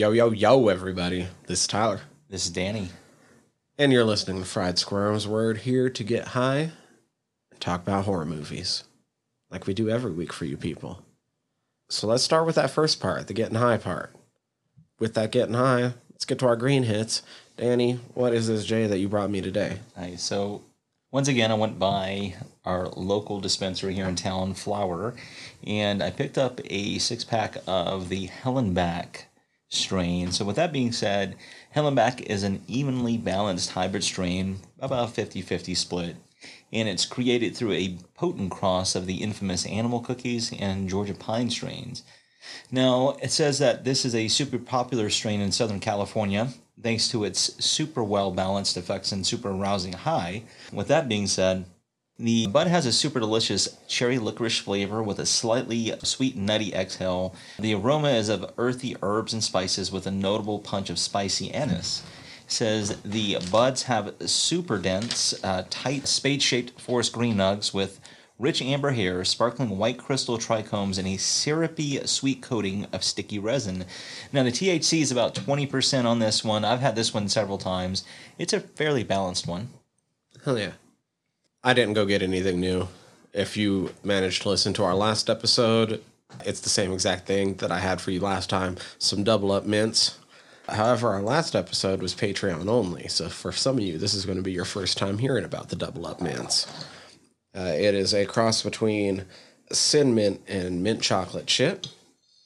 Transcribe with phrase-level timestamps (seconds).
[0.00, 1.26] Yo, yo, yo, everybody.
[1.46, 2.00] This is Tyler.
[2.30, 2.88] This is Danny.
[3.76, 5.28] And you're listening to Fried Squirms.
[5.28, 6.70] Word here to get high
[7.50, 8.84] and talk about horror movies
[9.50, 11.02] like we do every week for you people.
[11.90, 14.14] So let's start with that first part, the getting high part.
[14.98, 17.22] With that getting high, let's get to our green hits.
[17.58, 19.80] Danny, what is this Jay that you brought me today?
[19.98, 20.16] Hi.
[20.16, 20.62] So,
[21.12, 25.14] once again, I went by our local dispensary here in town, Flower,
[25.62, 29.24] and I picked up a six pack of the Hellenbach
[29.70, 30.30] strain.
[30.32, 31.36] So, with that being said,
[31.74, 36.16] Hellenbach is an evenly balanced hybrid strain, about 50 50 split,
[36.72, 41.48] and it's created through a potent cross of the infamous Animal Cookies and Georgia Pine
[41.48, 42.02] strains.
[42.70, 46.48] Now, it says that this is a super popular strain in Southern California
[46.82, 50.44] thanks to its super well balanced effects and super arousing high.
[50.72, 51.66] With that being said,
[52.20, 57.34] the bud has a super delicious cherry licorice flavor with a slightly sweet nutty exhale.
[57.58, 62.02] The aroma is of earthy herbs and spices with a notable punch of spicy anise.
[62.46, 68.00] Says the buds have super dense, uh, tight, spade shaped forest green nugs with
[68.38, 73.84] rich amber hair, sparkling white crystal trichomes, and a syrupy sweet coating of sticky resin.
[74.32, 76.64] Now, the THC is about 20% on this one.
[76.64, 78.04] I've had this one several times.
[78.38, 79.70] It's a fairly balanced one.
[80.44, 80.72] Hell yeah.
[81.62, 82.88] I didn't go get anything new.
[83.34, 86.02] If you managed to listen to our last episode,
[86.44, 89.66] it's the same exact thing that I had for you last time some double up
[89.66, 90.18] mints.
[90.68, 94.38] However, our last episode was Patreon only, so for some of you, this is going
[94.38, 96.66] to be your first time hearing about the double up mints.
[97.54, 99.26] Uh, it is a cross between
[99.72, 101.86] Sin Mint and Mint Chocolate Chip.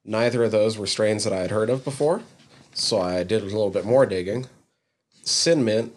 [0.05, 2.23] Neither of those were strains that I had heard of before,
[2.73, 4.47] so I did a little bit more digging.
[5.23, 5.95] Sin Mint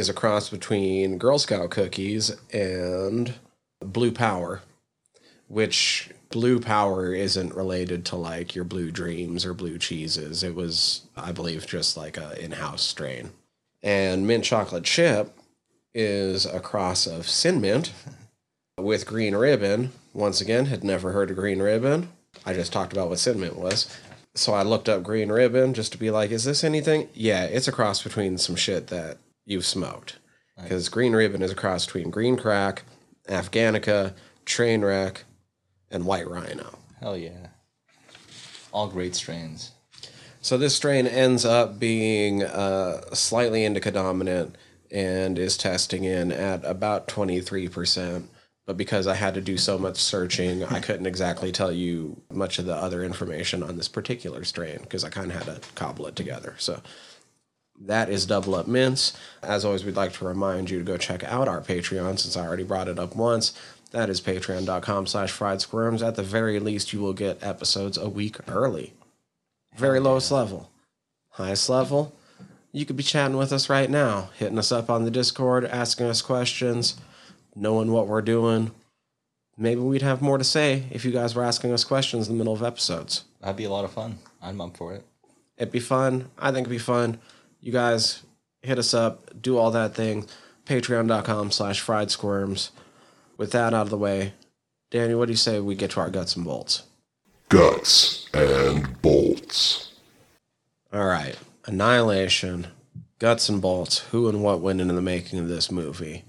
[0.00, 3.34] is a cross between Girl Scout cookies and
[3.80, 4.62] Blue Power,
[5.46, 10.42] which Blue Power isn't related to like your Blue Dreams or Blue Cheeses.
[10.42, 13.32] It was, I believe, just like a in-house strain.
[13.82, 15.36] And Mint Chocolate Chip
[15.94, 17.92] is a cross of Sin Mint
[18.78, 19.92] with Green Ribbon.
[20.14, 22.08] Once again, had never heard of Green Ribbon.
[22.46, 23.94] I just talked about what Sin Mint was.
[24.34, 27.08] So I looked up Green Ribbon just to be like, is this anything?
[27.12, 29.18] Yeah, it's a cross between some shit that
[29.50, 30.18] you've smoked.
[30.62, 32.84] Because Green Ribbon is a cross between Green Crack,
[33.28, 35.18] Afghanica, Trainwreck,
[35.90, 36.78] and White Rhino.
[37.00, 37.48] Hell yeah.
[38.72, 39.72] All great strains.
[40.42, 44.56] So this strain ends up being uh, slightly indica dominant
[44.90, 48.24] and is testing in at about 23%.
[48.66, 52.58] But because I had to do so much searching, I couldn't exactly tell you much
[52.58, 56.06] of the other information on this particular strain because I kind of had to cobble
[56.06, 56.54] it together.
[56.58, 56.80] So
[57.80, 59.16] that is Double Up Mints.
[59.42, 62.46] As always, we'd like to remind you to go check out our Patreon since I
[62.46, 63.52] already brought it up once.
[63.90, 66.02] That is patreon.com slash fried squirms.
[66.02, 68.92] At the very least, you will get episodes a week early.
[69.76, 70.70] Very lowest level.
[71.30, 72.14] Highest level,
[72.72, 76.06] you could be chatting with us right now, hitting us up on the Discord, asking
[76.06, 76.96] us questions,
[77.56, 78.70] knowing what we're doing.
[79.56, 82.38] Maybe we'd have more to say if you guys were asking us questions in the
[82.38, 83.24] middle of episodes.
[83.40, 84.18] That'd be a lot of fun.
[84.40, 85.04] I'm up for it.
[85.56, 86.30] It'd be fun.
[86.38, 87.18] I think it'd be fun.
[87.60, 88.22] You guys
[88.62, 90.26] hit us up, do all that thing.
[90.66, 92.70] Patreon.com slash fried squirms.
[93.36, 94.34] With that out of the way,
[94.90, 96.82] Danny, what do you say we get to our guts and bolts?
[97.48, 99.92] Guts and bolts.
[100.92, 101.36] All right.
[101.66, 102.68] Annihilation,
[103.18, 103.98] guts and bolts.
[104.10, 106.24] Who and what went into the making of this movie?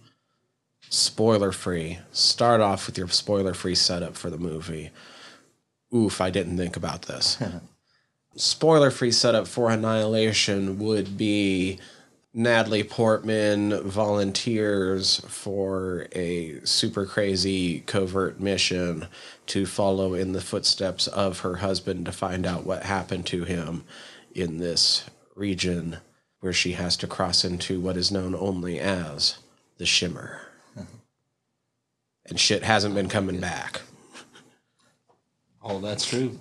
[0.90, 2.00] Spoiler free.
[2.12, 4.90] Start off with your spoiler free setup for the movie.
[5.94, 7.38] Oof, I didn't think about this.
[8.36, 11.80] spoiler free setup for Annihilation would be
[12.34, 19.08] Natalie Portman volunteers for a super crazy covert mission
[19.47, 23.84] to follow in the footsteps of her husband to find out what happened to him
[24.34, 25.03] in this
[25.36, 25.97] region
[26.40, 29.40] where she has to cross into what is known only as
[29.78, 30.41] the Shimmer.
[32.26, 33.82] And shit hasn't been coming back.
[35.61, 36.40] Oh, that's true.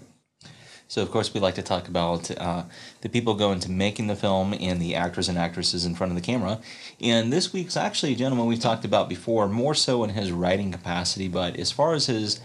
[0.90, 2.64] So, of course, we like to talk about uh,
[3.02, 6.16] the people going to making the film and the actors and actresses in front of
[6.16, 6.58] the camera.
[7.00, 10.72] And this week's actually a gentleman we've talked about before, more so in his writing
[10.72, 12.40] capacity, but as far as his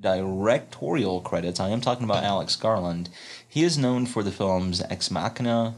[0.00, 3.10] directorial credits, I am talking about Alex Garland.
[3.46, 5.74] He is known for the films Ex Machina,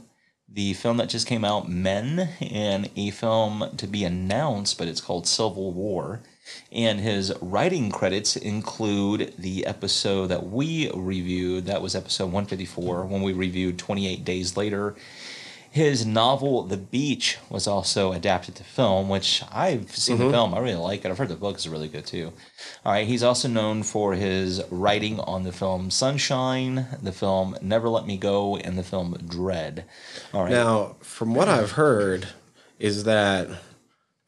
[0.55, 5.01] the film that just came out, Men, and a film to be announced, but it's
[5.01, 6.21] called Civil War.
[6.71, 11.67] And his writing credits include the episode that we reviewed.
[11.67, 14.95] That was episode 154 when we reviewed 28 Days Later.
[15.75, 20.55] His novel The Beach was also adapted to film, which I've seen the film.
[20.55, 21.11] I really like it.
[21.11, 22.33] I've heard the book is really good too.
[22.85, 27.89] All right, he's also known for his writing on the film Sunshine, the film Never
[27.89, 29.85] Let Me Go, and the film Dread.
[30.33, 30.53] All right.
[30.53, 32.29] Now, from what I've heard,
[32.79, 33.49] is that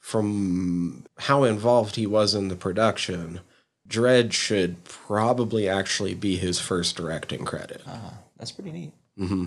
[0.00, 3.38] from how involved he was in the production,
[3.86, 7.82] Dread should probably actually be his first directing credit.
[7.86, 8.92] Ah, That's pretty neat.
[9.16, 9.44] Mm-hmm.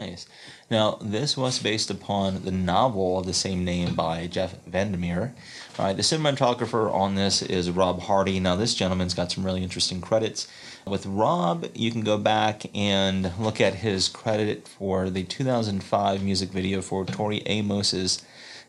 [0.00, 0.26] Nice.
[0.70, 5.34] Now, this was based upon the novel of the same name by Jeff Vandermeer.
[5.78, 8.40] All right, the cinematographer on this is Rob Hardy.
[8.40, 10.48] Now, this gentleman's got some really interesting credits.
[10.86, 16.48] With Rob, you can go back and look at his credit for the 2005 music
[16.48, 18.22] video for Tori Amos's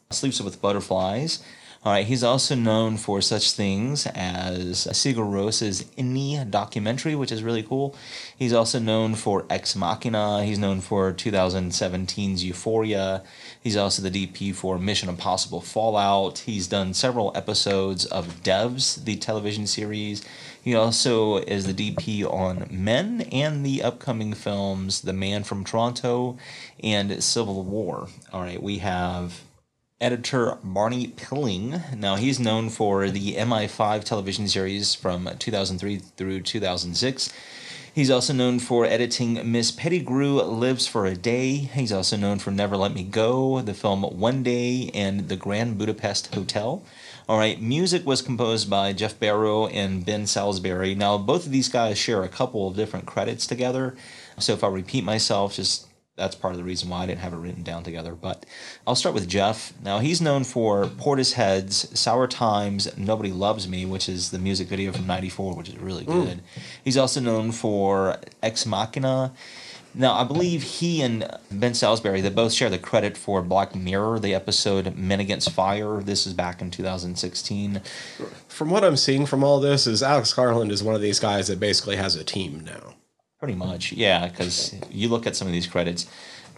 [0.10, 1.42] Sleeps with Butterflies.
[1.83, 7.42] All right, he's also known for such things as Sigur Ros's Inni documentary, which is
[7.42, 7.95] really cool.
[8.38, 10.44] He's also known for Ex Machina.
[10.44, 13.24] He's known for 2017's Euphoria.
[13.60, 16.38] He's also the DP for Mission Impossible Fallout.
[16.39, 20.24] He's done several episodes of Devs, the television series.
[20.63, 26.38] He also is the DP on Men and the upcoming films The Man from Toronto
[26.83, 28.07] and Civil War.
[28.31, 29.42] All right, we have
[30.01, 31.81] editor Barney Pilling.
[31.95, 37.31] Now, he's known for the MI5 television series from 2003 through 2006.
[37.94, 41.56] He's also known for editing Miss Pettigrew Lives for a Day.
[41.56, 45.77] He's also known for Never Let Me Go, the film One Day, and The Grand
[45.77, 46.83] Budapest Hotel.
[47.27, 50.95] All right, music was composed by Jeff Barrow and Ben Salisbury.
[50.95, 53.95] Now, both of these guys share a couple of different credits together.
[54.39, 55.88] So if I repeat myself, just
[56.21, 58.13] that's part of the reason why I didn't have it written down together.
[58.13, 58.45] But
[58.85, 59.73] I'll start with Jeff.
[59.83, 64.91] Now he's known for Portishead's Sour Times, Nobody Loves Me, which is the music video
[64.91, 66.25] from '94, which is really mm.
[66.25, 66.41] good.
[66.83, 69.33] He's also known for Ex Machina.
[69.94, 74.19] Now I believe he and Ben Salisbury they both share the credit for Black Mirror,
[74.19, 76.01] the episode Men Against Fire.
[76.01, 77.81] This is back in 2016.
[78.47, 81.47] From what I'm seeing from all this, is Alex Garland is one of these guys
[81.47, 82.94] that basically has a team now.
[83.42, 83.66] Pretty mm.
[83.66, 84.28] much, yeah.
[84.28, 86.08] Because you look at some of these credits.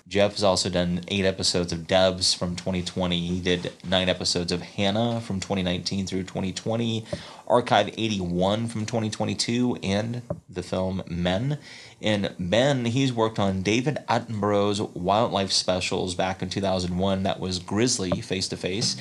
[0.10, 3.18] Jeff has also done eight episodes of Devs from 2020.
[3.20, 7.06] He did nine episodes of Hannah from 2019 through 2020,
[7.54, 11.60] Archive 81 from 2022, and the film Men.
[12.02, 17.24] And Ben, he's worked on David Attenborough's wildlife specials back in 2001.
[17.24, 18.98] That was Grizzly Face to Face.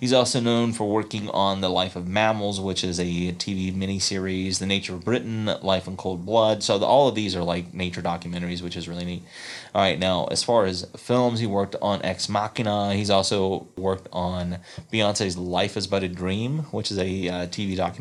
[0.00, 4.58] He's also known for working on The Life of Mammals, which is a TV miniseries,
[4.58, 6.62] The Nature of Britain, Life in Cold Blood.
[6.62, 9.22] So the, all of these are like nature documentaries, which is really neat.
[9.74, 12.94] All right, now as far as films, he worked on Ex Machina.
[12.94, 14.60] He's also worked on
[14.90, 17.95] Beyonce's Life is But a Dream, which is a uh, TV documentary.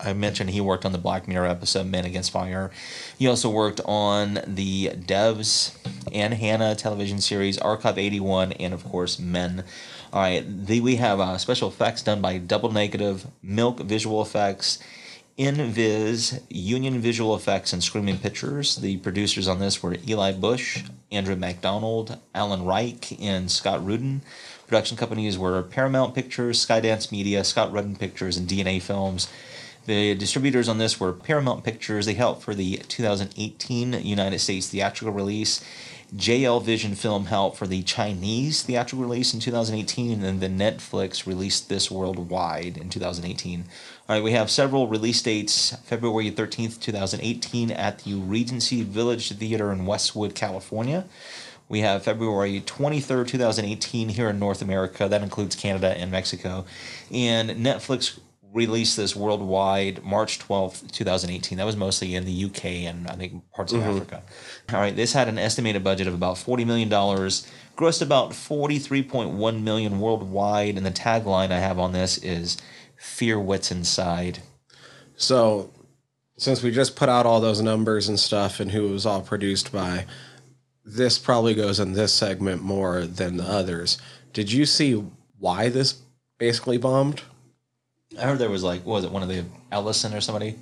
[0.00, 2.72] I mentioned he worked on the Black Mirror episode Men Against Fire.
[3.16, 5.76] He also worked on the Devs
[6.12, 9.62] and Hannah television series, Archive 81, and of course Men.
[10.12, 14.80] All right, the, we have uh, special effects done by Double Negative, Milk Visual Effects,
[15.38, 18.76] Invis, Union Visual Effects, and Screaming Pictures.
[18.76, 24.22] The producers on this were Eli Bush, Andrew MacDonald, Allon Reich, and Scott Rudin.
[24.68, 29.26] Production companies were Paramount Pictures, Skydance Media, Scott Rudin Pictures, and DNA Films.
[29.86, 32.04] The distributors on this were Paramount Pictures.
[32.04, 35.64] They helped for the 2018 United States theatrical release.
[36.14, 41.70] JL Vision Film helped for the Chinese theatrical release in 2018, and then Netflix released
[41.70, 43.64] this worldwide in 2018.
[44.06, 49.72] All right, we have several release dates February 13th, 2018, at the Regency Village Theater
[49.72, 51.06] in Westwood, California.
[51.68, 55.08] We have February 23rd, 2018, here in North America.
[55.08, 56.64] That includes Canada and Mexico.
[57.10, 58.18] And Netflix
[58.52, 61.58] released this worldwide March 12th, 2018.
[61.58, 63.90] That was mostly in the UK and I think parts of mm-hmm.
[63.90, 64.22] Africa.
[64.72, 70.00] All right, this had an estimated budget of about $40 million, grossed about 43.1 million
[70.00, 72.56] worldwide, and the tagline I have on this is
[72.96, 74.40] Fear What's Inside.
[75.16, 75.70] So,
[76.36, 79.20] since we just put out all those numbers and stuff and who it was all
[79.20, 80.06] produced by,
[80.88, 83.98] this probably goes in this segment more than the others.
[84.32, 85.04] Did you see
[85.38, 86.00] why this
[86.38, 87.22] basically bombed?
[88.18, 90.56] I heard there was like, what was it, one of the Ellison or somebody?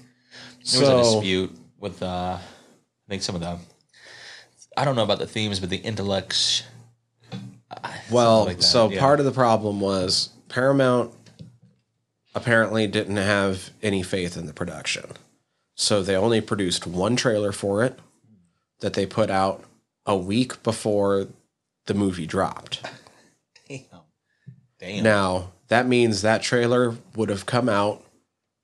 [0.73, 3.57] There was a dispute with, uh, I think some of the,
[4.77, 6.65] I don't know about the themes, but the intellects.
[8.11, 9.01] Well, like so yeah.
[9.01, 11.13] part of the problem was Paramount
[12.35, 15.05] apparently didn't have any faith in the production.
[15.77, 17.99] So they only produced one trailer for it
[18.81, 19.65] that they put out
[20.07, 21.29] a week before
[21.87, 22.83] the movie dropped.
[23.69, 23.81] Damn.
[24.79, 25.03] Damn.
[25.03, 28.05] Now, that means that trailer would have come out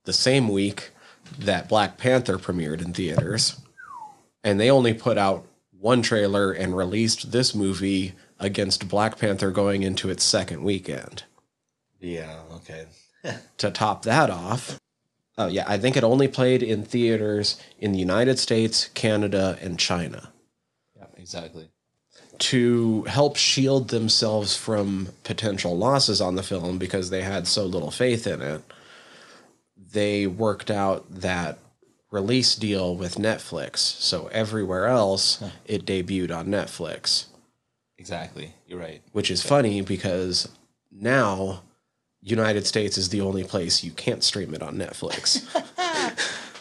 [0.05, 0.91] the same week
[1.39, 3.61] that Black Panther premiered in theaters.
[4.45, 5.47] And they only put out
[5.79, 11.25] one trailer and released this movie against Black Panther going into its second weekend.
[12.01, 12.41] Yeah.
[12.55, 12.87] Okay.
[13.59, 14.81] To top that off,
[15.39, 19.79] oh yeah, I think it only played in theaters in the United States, Canada, and
[19.79, 20.32] China.
[21.23, 21.69] Exactly.
[22.41, 27.91] to help shield themselves from potential losses on the film because they had so little
[27.91, 28.63] faith in it,
[29.93, 31.59] they worked out that
[32.11, 33.79] release deal with Netflix.
[33.79, 37.27] So everywhere else, it debuted on Netflix,
[37.99, 38.53] Exactly.
[38.67, 39.01] You're right.
[39.13, 40.49] which is funny because
[40.91, 41.63] now
[42.21, 45.41] United States is the only place you can't stream it on Netflix.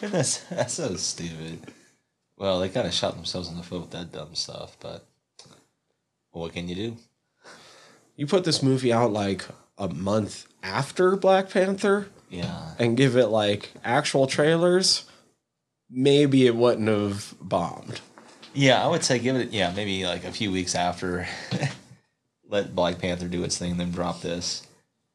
[0.00, 1.60] That's that's so stupid.
[2.42, 5.06] Well, they kind of shot themselves in the foot with that dumb stuff, but
[6.32, 6.96] what can you do?
[8.16, 9.44] you put this movie out like
[9.78, 12.08] a month after Black Panther.
[12.30, 12.72] Yeah.
[12.80, 15.04] and give it like actual trailers,
[15.88, 18.00] maybe it wouldn't have bombed.
[18.54, 21.28] Yeah, I would say give it yeah maybe like a few weeks after.
[22.48, 24.66] let Black Panther do its thing, then drop this.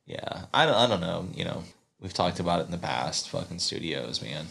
[0.05, 1.27] Yeah, I don't, I don't know.
[1.35, 1.63] You know,
[1.99, 3.29] we've talked about it in the past.
[3.31, 4.45] Fucking studios, man.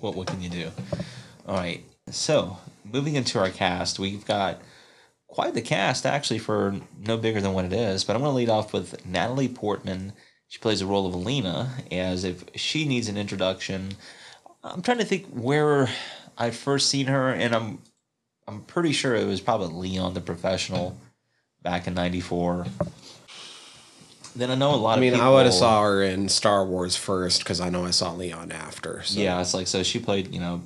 [0.00, 0.70] What what can you do?
[1.48, 1.82] All right.
[2.10, 4.60] So moving into our cast, we've got
[5.26, 8.04] quite the cast actually for no bigger than what it is.
[8.04, 10.12] But I'm going to lead off with Natalie Portman.
[10.46, 13.92] She plays the role of Alina, as if she needs an introduction.
[14.62, 15.88] I'm trying to think where
[16.36, 17.78] I'd first seen her, and I'm
[18.46, 20.98] I'm pretty sure it was probably Leon the Professional
[21.62, 22.66] back in '94.
[24.36, 25.26] Then I know a lot I of mean, people.
[25.26, 28.52] I would have saw her in Star Wars first because I know I saw Leon
[28.52, 29.02] after.
[29.02, 29.20] So.
[29.20, 30.62] Yeah, it's like so she played, you know,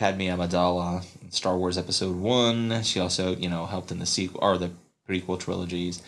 [0.00, 2.82] Padme Amidala in Star Wars Episode One.
[2.82, 4.70] She also, you know, helped in the sequel or the
[5.06, 6.02] prequel trilogies.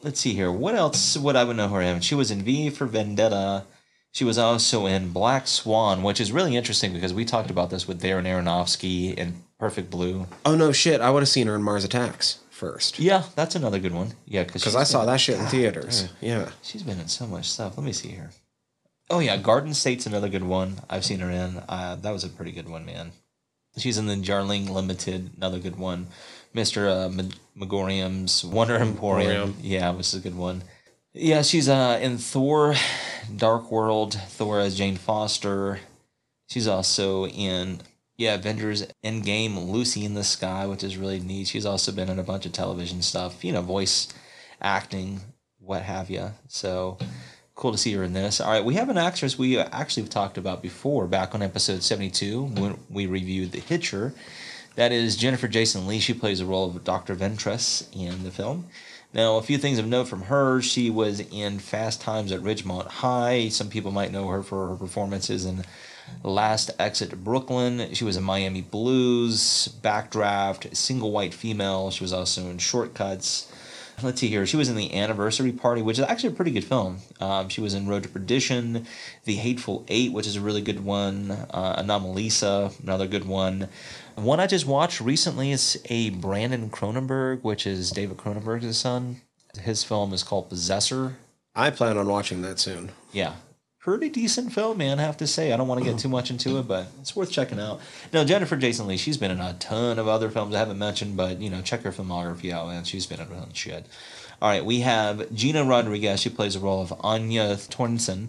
[0.00, 0.52] Let's see here.
[0.52, 2.02] What else would I would know her in?
[2.02, 3.64] She was in V for Vendetta.
[4.12, 7.88] She was also in Black Swan, which is really interesting because we talked about this
[7.88, 10.28] with Darren Aronofsky in Perfect Blue.
[10.46, 11.00] Oh no, shit!
[11.00, 14.12] I would have seen her in Mars Attacks first Yeah, that's another good one.
[14.24, 16.08] Yeah, because I saw that shit in theaters.
[16.20, 17.76] Yeah, She's been in so much stuff.
[17.76, 18.30] Let me see here.
[19.10, 20.76] Oh yeah, Garden State's another good one.
[20.88, 21.60] I've seen her in.
[21.68, 23.10] Uh, that was a pretty good one, man.
[23.76, 26.08] She's in the Darjeeling Limited, another good one.
[26.52, 29.30] Mister uh, M- Magorium's Wonder Emporium.
[29.30, 29.56] Emporium.
[29.62, 30.62] Yeah, which is a good one.
[31.14, 32.74] Yeah, she's uh, in Thor,
[33.34, 34.14] Dark World.
[34.14, 35.80] Thor as Jane Foster.
[36.48, 37.80] She's also in
[38.18, 41.48] yeah Avengers Endgame, Lucy in the Sky, which is really neat.
[41.48, 43.42] She's also been in a bunch of television stuff.
[43.42, 44.08] You know, voice
[44.60, 45.20] acting,
[45.58, 46.32] what have you.
[46.48, 46.98] So
[47.62, 48.40] cool to see her in this.
[48.40, 52.42] All right, we have an actress we actually talked about before back on episode 72
[52.42, 54.12] when we reviewed The Hitcher.
[54.74, 56.00] That is Jennifer Jason Lee.
[56.00, 57.14] She plays the role of Dr.
[57.14, 58.66] Ventress in the film.
[59.14, 60.60] Now, a few things of note from her.
[60.60, 63.48] She was in Fast Times at Ridgemont High.
[63.48, 65.64] Some people might know her for her performances in
[66.24, 67.94] Last Exit to Brooklyn.
[67.94, 71.92] She was in Miami Blues, Backdraft, Single White Female.
[71.92, 73.46] She was also in Shortcuts.
[74.02, 74.46] Let's see here.
[74.46, 76.98] She was in the Anniversary Party, which is actually a pretty good film.
[77.20, 78.86] Um, she was in Road to Perdition,
[79.24, 81.30] The Hateful Eight, which is a really good one.
[81.30, 83.68] Uh, Anomalisa, another good one.
[84.16, 89.20] One I just watched recently is a Brandon Cronenberg, which is David Cronenberg's son.
[89.60, 91.16] His film is called Possessor.
[91.54, 92.92] I plan on watching that soon.
[93.12, 93.34] Yeah.
[93.82, 95.52] Pretty decent film, man, I have to say.
[95.52, 97.80] I don't want to get too much into it, but it's worth checking out.
[98.12, 101.16] Now, Jennifer Jason Lee, she's been in a ton of other films I haven't mentioned,
[101.16, 102.84] but, you know, check her filmography out, man.
[102.84, 103.86] She's been in a ton of shit.
[104.40, 106.20] All right, we have Gina Rodriguez.
[106.20, 108.28] She plays the role of Anya Thornton.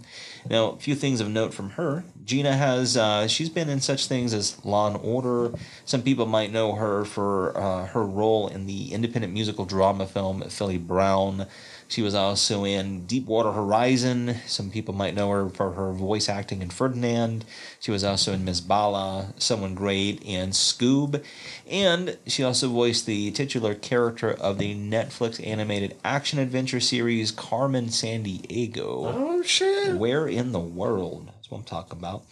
[0.49, 2.03] Now, a few things of note from her.
[2.25, 5.55] Gina has, uh, she's been in such things as Law and Order.
[5.85, 10.41] Some people might know her for uh, her role in the independent musical drama film
[10.49, 11.45] Filly Brown.
[11.87, 14.35] She was also in Deepwater Horizon.
[14.47, 17.45] Some people might know her for her voice acting in Ferdinand.
[17.79, 21.23] She was also in Miss Bala, Someone Great, and Scoob.
[21.69, 27.87] And she also voiced the titular character of the Netflix animated action adventure series Carmen
[27.87, 29.11] Sandiego.
[29.13, 29.95] Oh shit!
[29.95, 31.27] Where in the world?
[31.27, 32.23] That's what I'm talking about.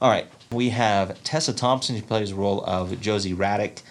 [0.00, 1.96] All right, we have Tessa Thompson.
[1.96, 3.82] She plays the role of Josie Radek.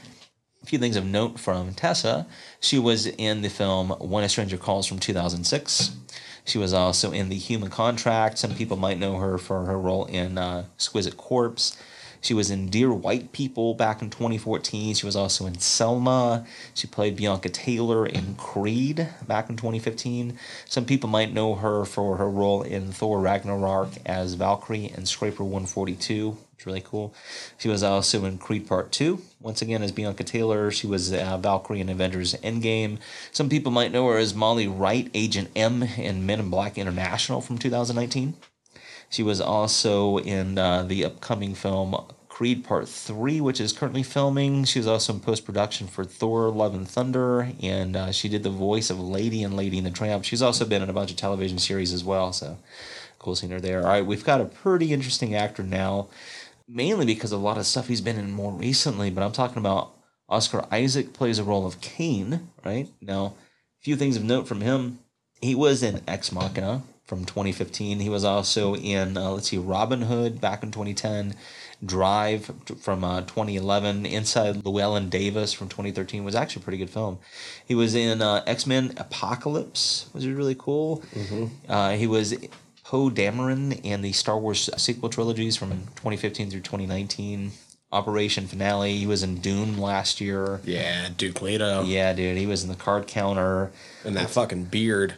[0.67, 2.27] Few things of note from Tessa.
[2.59, 5.95] She was in the film When a Stranger Calls from 2006.
[6.43, 8.37] She was also in The Human Contract.
[8.37, 11.77] Some people might know her for her role in uh, Exquisite Corpse.
[12.19, 14.93] She was in Dear White People back in 2014.
[14.95, 16.45] She was also in Selma.
[16.73, 20.37] She played Bianca Taylor in Creed back in 2015.
[20.65, 25.45] Some people might know her for her role in Thor Ragnarok as Valkyrie and Scrapper
[25.45, 26.37] 142.
[26.57, 27.13] It's really cool.
[27.59, 29.21] She was also in Creed Part 2.
[29.39, 32.97] Once again, as Bianca Taylor, she was uh, Valkyrie in Avengers Endgame.
[33.31, 37.41] Some people might know her as Molly Wright, Agent M in Men in Black International
[37.41, 38.33] from 2019.
[39.07, 41.95] She was also in uh, the upcoming film
[42.27, 44.63] Creed Part 3, which is currently filming.
[44.63, 48.41] She was also in post production for Thor Love and Thunder, and uh, she did
[48.41, 50.23] the voice of Lady and Lady and the Tramp.
[50.23, 52.57] She's also been in a bunch of television series as well, so
[53.19, 53.81] cool seeing her there.
[53.81, 56.09] All right, we've got a pretty interesting actor now,
[56.67, 59.57] mainly because of a lot of stuff he's been in more recently, but I'm talking
[59.57, 59.91] about
[60.29, 62.87] Oscar Isaac plays a role of Kane, right?
[63.01, 63.25] Now,
[63.79, 64.99] a few things of note from him.
[65.41, 67.99] He was in Ex Machina from 2015.
[67.99, 71.35] He was also in, uh, let's see, Robin Hood back in 2010.
[71.85, 77.19] Drive from uh, 2011, Inside Llewyn Davis from 2013 was actually a pretty good film.
[77.67, 81.03] He was in uh, X Men Apocalypse, which was really cool.
[81.69, 82.33] Uh, he was
[82.87, 87.51] Poe Dameron in the Star Wars sequel trilogies from 2015 through 2019.
[87.91, 88.95] Operation Finale.
[88.95, 90.61] He was in Dune last year.
[90.63, 91.83] Yeah, Duke Leto.
[91.83, 93.73] Yeah, dude, he was in the Card Counter.
[94.05, 95.15] And that fucking beard.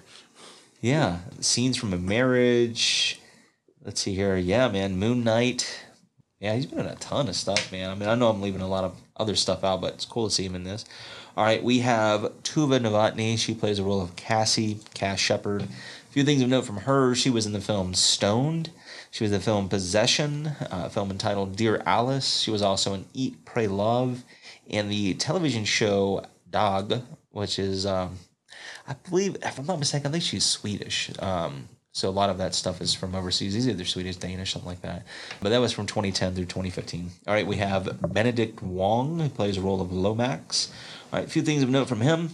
[0.81, 3.19] Yeah, scenes from a marriage.
[3.85, 4.35] Let's see here.
[4.35, 5.85] Yeah, man, Moon Knight.
[6.39, 7.91] Yeah, he's been in a ton of stuff, man.
[7.91, 10.27] I mean, I know I'm leaving a lot of other stuff out, but it's cool
[10.27, 10.85] to see him in this.
[11.37, 13.37] All right, we have Tuva Novotny.
[13.37, 15.67] She plays the role of Cassie, Cass Shepard.
[16.09, 17.13] Few things of note from her.
[17.13, 18.71] She was in the film Stoned.
[19.11, 22.39] She was in the film Possession, a film entitled Dear Alice.
[22.39, 24.23] She was also in Eat, Pray, Love,
[24.69, 27.01] and the television show Dog,
[27.31, 28.17] which is um,
[28.87, 31.11] I believe, if I'm not mistaken, I think she's Swedish.
[31.19, 33.53] Um, so a lot of that stuff is from overseas.
[33.53, 35.05] These either Swedish, Danish, something like that.
[35.41, 37.11] But that was from 2010 through 2015.
[37.27, 40.71] All right, we have Benedict Wong, who plays the role of Lomax.
[41.11, 42.31] All right, a few things of note from him.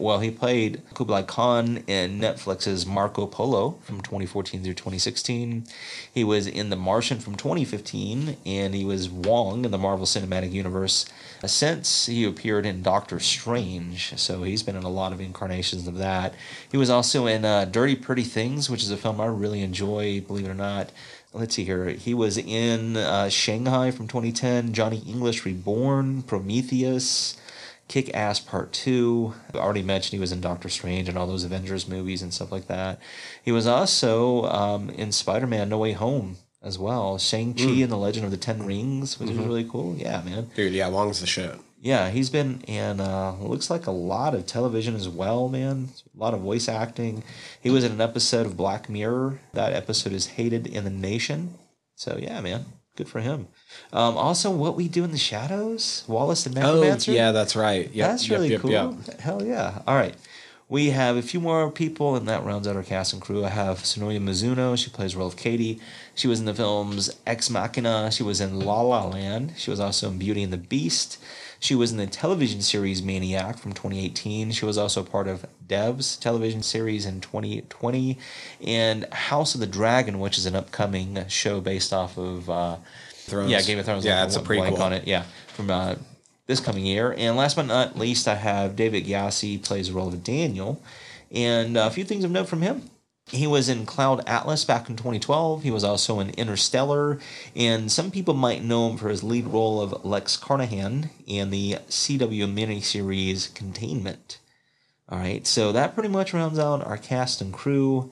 [0.00, 5.66] Well, he played Kublai Khan in Netflix's Marco Polo from 2014 through 2016.
[6.10, 10.52] He was in The Martian from 2015, and he was Wong in the Marvel Cinematic
[10.52, 11.04] Universe
[11.44, 14.18] since he appeared in Doctor Strange.
[14.18, 16.34] So he's been in a lot of incarnations of that.
[16.70, 20.22] He was also in uh, Dirty Pretty Things, which is a film I really enjoy,
[20.22, 20.92] believe it or not.
[21.34, 21.90] Let's see here.
[21.90, 27.36] He was in uh, Shanghai from 2010, Johnny English Reborn, Prometheus.
[27.90, 29.34] Kick Ass Part 2.
[29.52, 32.52] I already mentioned he was in Doctor Strange and all those Avengers movies and stuff
[32.52, 33.00] like that.
[33.42, 37.18] He was also um, in Spider Man No Way Home as well.
[37.18, 39.96] Shang-Chi and the Legend of the Ten Rings, which is really cool.
[39.96, 40.50] Yeah, man.
[40.54, 41.58] Dude, yeah, Wong's the shit.
[41.80, 45.88] Yeah, he's been in uh, looks like a lot of television as well, man.
[46.16, 47.24] A lot of voice acting.
[47.60, 49.40] He was in an episode of Black Mirror.
[49.54, 51.54] That episode is hated in the nation.
[51.96, 52.66] So yeah, man,
[53.00, 53.48] good for him.
[53.92, 57.90] Um, also, what we do in the shadows, Wallace and Oh, yeah, that's right.
[57.92, 58.70] Yep, That's really yep, cool.
[58.70, 59.20] yep.
[59.20, 59.80] Hell yeah.
[59.86, 60.14] All right.
[60.68, 63.44] We have a few more people, and that rounds out our cast and crew.
[63.44, 64.76] I have Sonoya Mizuno.
[64.78, 65.80] She plays role of Katie.
[66.14, 68.10] She was in the films Ex Machina.
[68.12, 69.54] She was in La La Land.
[69.56, 71.18] She was also in Beauty and the Beast.
[71.60, 74.50] She was in the television series Maniac from 2018.
[74.52, 78.18] She was also part of Dev's television series in 2020
[78.66, 82.76] and House of the Dragon, which is an upcoming show based off of uh,
[83.12, 83.50] Thrones.
[83.50, 84.06] yeah, Game of Thrones.
[84.06, 84.80] Yeah, it's a prequel.
[84.80, 85.06] on it.
[85.06, 85.96] Yeah, from uh,
[86.46, 87.14] this coming year.
[87.16, 90.82] And last but not least, I have David Gyasi plays the role of Daniel,
[91.30, 92.88] and a few things of note from him.
[93.28, 95.62] He was in Cloud Atlas back in 2012.
[95.62, 97.20] He was also in Interstellar,
[97.54, 101.76] and some people might know him for his lead role of Lex Carnahan in the
[101.88, 104.38] CW miniseries Containment.
[105.08, 108.10] All right, so that pretty much rounds out our cast and crew.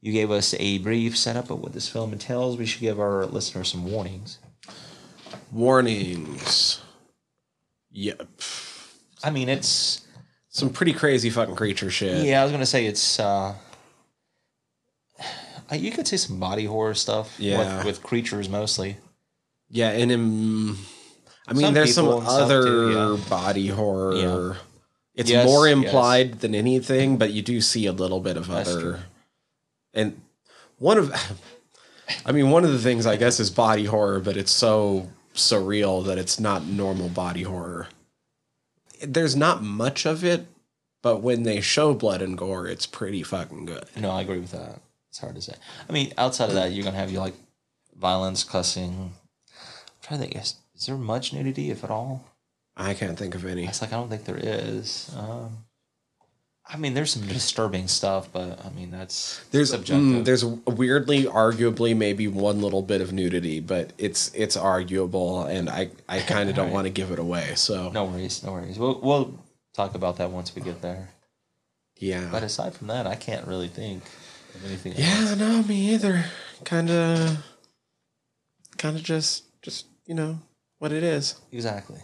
[0.00, 2.56] You gave us a brief setup of what this film entails.
[2.56, 4.38] We should give our listeners some warnings.
[5.52, 6.80] Warnings.
[7.90, 8.14] Yeah.
[9.24, 10.06] I mean, it's
[10.48, 12.24] Some pretty crazy fucking creature shit.
[12.26, 12.40] yeah.
[12.40, 13.18] I was gonna say it's.
[13.20, 13.54] uh,
[15.72, 17.34] You could say some body horror stuff.
[17.38, 17.78] Yeah.
[17.78, 18.96] with, with creatures mostly.
[19.68, 20.76] Yeah, and in,
[21.48, 23.28] I mean, Some there's some people and stuff other too, yeah.
[23.28, 24.14] body horror.
[24.14, 24.54] Yeah.
[25.16, 25.76] It's Yes, more yes.
[25.76, 28.80] implied than anything, but you do see a little bit of That's other.
[28.80, 28.96] true.
[29.94, 30.20] And
[30.78, 31.12] one of,
[32.26, 36.04] I mean, one of the things I guess is body horror, but it's so surreal
[36.06, 37.88] that it's not normal body horror.
[39.02, 40.46] There's not much of it,
[41.02, 43.84] but when they show blood and gore, it's pretty fucking good.
[43.96, 44.80] No, I agree with that.
[45.16, 45.54] It's hard to say.
[45.88, 47.32] I mean, outside of that, you're gonna have you like
[47.98, 49.12] violence, cussing.
[49.48, 49.56] I'm
[50.02, 50.36] trying to think.
[50.36, 52.22] Is, is there much nudity, if at all?
[52.76, 53.64] I can't think of any.
[53.64, 55.10] It's like I don't think there is.
[55.16, 55.64] Um,
[56.68, 60.04] I mean, there's some disturbing stuff, but I mean that's There's subjective.
[60.04, 65.70] mm, there's weirdly, arguably, maybe one little bit of nudity, but it's it's arguable, and
[65.70, 66.74] I I kind of don't Right.
[66.74, 67.54] want to give it away.
[67.54, 68.78] So no worries, no worries.
[68.78, 69.38] We'll we'll
[69.72, 71.08] talk about that once we get there.
[71.96, 74.02] yeah, But aside from that, I can't really think
[74.64, 74.94] anything.
[74.96, 76.24] yeah, no, me either.
[76.64, 77.44] Kind of,
[78.78, 80.40] kind of just just you know
[80.78, 81.40] what it is.
[81.52, 82.00] exactly.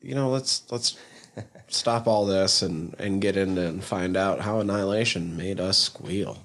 [0.00, 0.96] You know, let's let's
[1.68, 6.38] stop all this and and get into and find out how annihilation made us squeal.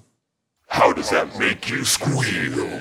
[0.68, 2.80] How does that make you squeal?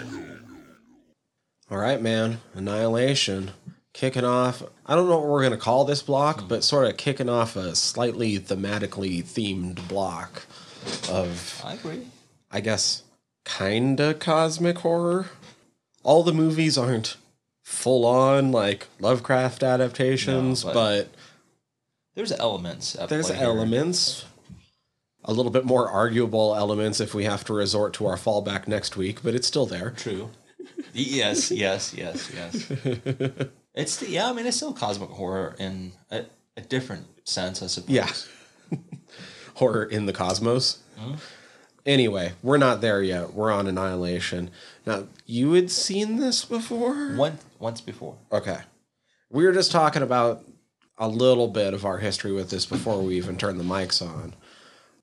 [1.70, 2.40] All right, man.
[2.54, 3.52] Annihilation.
[3.94, 4.64] Kicking off.
[4.86, 6.48] I don't know what we're going to call this block, hmm.
[6.48, 10.46] but sort of kicking off a slightly thematically themed block
[11.10, 12.08] of, I agree.
[12.52, 13.04] I guess,
[13.46, 15.28] kinda cosmic horror.
[16.04, 17.18] All the movies aren't
[17.64, 21.10] full on like Lovecraft adaptations, No, but, but-
[22.16, 22.94] There's elements.
[23.08, 23.46] There's play here.
[23.46, 24.26] elements.
[25.24, 28.98] A little bit more arguable elements if we have to resort to our fallback next
[28.98, 29.92] week, but it's still there.
[29.92, 30.32] True.
[30.94, 33.48] yes, yes, yes, yes.
[33.74, 34.30] It's the, yeah.
[34.30, 36.26] I mean, it's still cosmic horror in a,
[36.58, 37.90] a different sense, I suppose.
[37.96, 38.10] Yeah.
[39.56, 40.80] Horror in the cosmos.
[41.00, 41.14] Mm-hmm.
[41.86, 43.34] Anyway, we're not there yet.
[43.34, 44.52] We're on Annihilation.
[44.86, 47.16] Now, you had seen this before?
[47.16, 48.18] Once, once before.
[48.32, 48.60] Okay.
[49.30, 50.44] We were just talking about
[50.98, 54.36] a little bit of our history with this before we even turned the mics on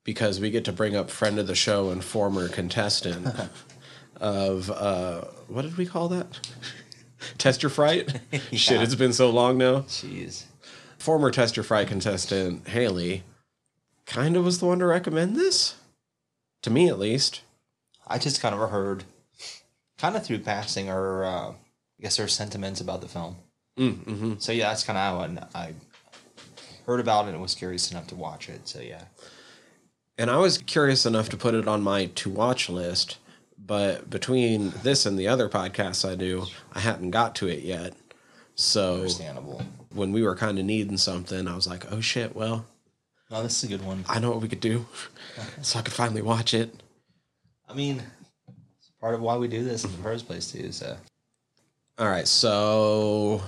[0.05, 3.27] because we get to bring up friend of the show and former contestant
[4.21, 6.39] of uh what did we call that?
[7.37, 8.21] Test your fright?
[8.53, 9.81] Shit, it's been so long now.
[9.81, 10.45] Jeez.
[10.97, 13.23] Former Test Your Fright contestant Haley
[14.05, 15.75] kind of was the one to recommend this
[16.61, 17.41] to me at least.
[18.07, 19.03] I just kind of heard,
[19.97, 23.37] kind of through passing, her, uh, I guess her sentiments about the film.
[23.77, 24.33] Mm-hmm.
[24.39, 25.73] So yeah, that's kind of how I, I
[26.85, 28.67] heard about it and was curious enough to watch it.
[28.67, 29.03] So yeah.
[30.17, 33.19] And I was curious enough to put it on my to watch list,
[33.57, 37.93] but between this and the other podcasts I do, I hadn't got to it yet.
[38.55, 39.61] So Understandable.
[39.93, 42.65] when we were kind of needing something, I was like, oh shit, well,
[43.29, 44.03] No, this is a good one.
[44.07, 44.85] I know what we could do.
[45.61, 46.73] so I could finally watch it.
[47.67, 48.01] I mean,
[48.79, 50.71] it's part of why we do this in the first place too.
[50.71, 50.97] So
[51.99, 53.41] All right, so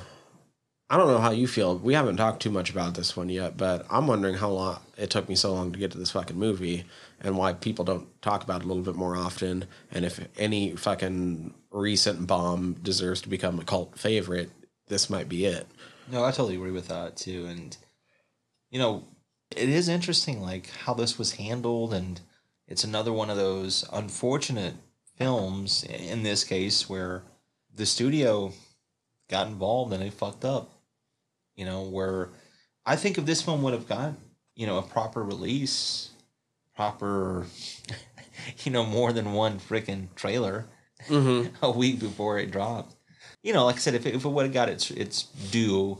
[0.90, 1.78] I don't know how you feel.
[1.78, 5.10] We haven't talked too much about this one yet, but I'm wondering how long it
[5.10, 6.84] took me so long to get to this fucking movie
[7.20, 10.76] and why people don't talk about it a little bit more often and if any
[10.76, 14.52] fucking recent bomb deserves to become a cult favorite,
[14.90, 15.66] this might be it.
[16.12, 17.48] no, I totally agree with that too.
[17.48, 17.76] And
[18.70, 19.06] you know,
[19.56, 22.20] it is interesting like how this was handled, and
[22.68, 24.76] it's another one of those unfortunate
[25.18, 27.24] films in this case where
[27.74, 28.54] the studio
[29.30, 30.72] got involved and they fucked up.
[31.56, 32.30] You know, where
[32.86, 34.14] I think if this film would have got
[34.56, 36.10] you know a proper release,
[36.76, 37.46] proper,
[38.64, 40.68] you know, more than one freaking trailer
[41.08, 41.56] Mm-hmm.
[41.66, 42.96] a week before it dropped.
[43.44, 45.98] You know, like I said, if it, if it would have got its its due,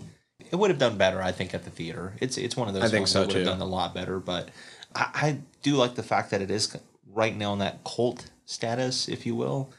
[0.52, 1.22] it would have done better.
[1.22, 2.84] I think at the theater, it's it's one of those.
[2.84, 4.50] I think ones so, that would have done a lot better, but
[4.94, 6.76] I, I do like the fact that it is
[7.14, 9.72] right now in that cult status, if you will.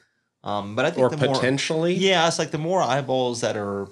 [0.45, 1.95] Um, but I think Or the more, potentially.
[1.95, 3.89] yeah, it's like the more eyeballs that are,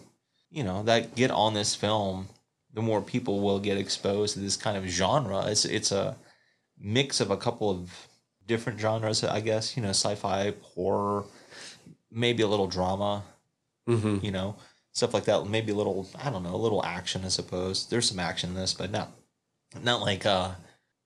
[0.51, 2.29] you know, that get on this film,
[2.75, 5.47] the more people will get exposed to this kind of genre.
[5.47, 6.17] It's it's a
[6.79, 8.09] mix of a couple of
[8.47, 9.77] different genres, I guess.
[9.77, 11.25] You know, sci-fi, horror,
[12.11, 13.23] maybe a little drama.
[13.89, 14.25] Mm-hmm.
[14.25, 14.57] You know,
[14.93, 15.47] stuff like that.
[15.47, 17.87] Maybe a little, I don't know, a little action, I suppose.
[17.87, 19.13] There's some action in this, but not
[19.83, 20.53] not like uh,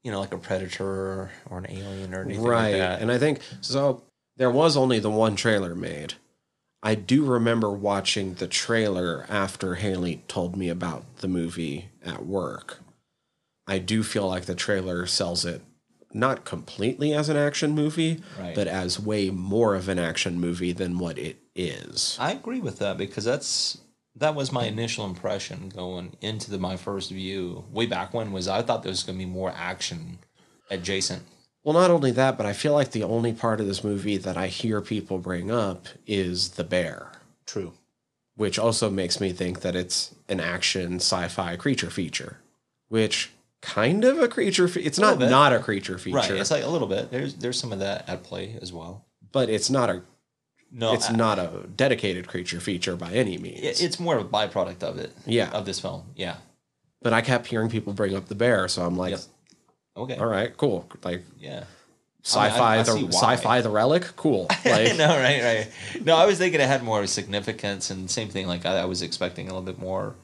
[0.02, 2.72] you know, like a predator or an alien or anything Right.
[2.72, 3.02] like that.
[3.02, 4.02] And I think so.
[4.36, 6.14] There was only the one trailer made.
[6.82, 12.80] I do remember watching the trailer after Haley told me about the movie at work.
[13.66, 15.62] I do feel like the trailer sells it
[16.12, 18.54] not completely as an action movie, Right.
[18.54, 22.16] but as way more of an action movie than what it is.
[22.20, 23.78] I agree with that because that's
[24.16, 28.46] that was my initial impression going into the, my first view way back when was
[28.46, 30.18] I thought there was going to be more action
[30.70, 31.22] adjacent.
[31.64, 34.36] Well, not only that, but I feel like the only part of this movie that
[34.36, 37.12] I hear people bring up is the bear.
[37.46, 37.72] True.
[38.36, 42.38] which also makes me think that it's an action sci-fi creature feature,
[42.88, 43.30] which
[43.62, 44.66] kind of a creature.
[44.68, 45.30] Fe- it's not bit.
[45.30, 46.30] not a creature feature, Right.
[46.32, 47.10] It's like a little bit.
[47.10, 49.04] There's there's some of that at play as well.
[49.32, 50.02] but it's not a.
[50.76, 53.80] No, it's I- not a dedicated creature feature by any means.
[53.80, 55.12] it's more of a byproduct of it.
[55.24, 55.50] Yeah.
[55.50, 56.02] Of this film.
[56.16, 56.36] Yeah.
[57.00, 59.20] but I kept hearing people bring up the bear, so I'm like, Yep.
[59.96, 60.16] Okay.
[60.16, 61.64] all right, cool, like Yeah.
[62.24, 64.46] sci-fi, I the see sci-fi, the relic, cool.
[64.64, 66.04] Like, no, right, right.
[66.04, 68.46] No, I was thinking it had more significance and same thing.
[68.46, 70.14] Like I, I was expecting a little bit more,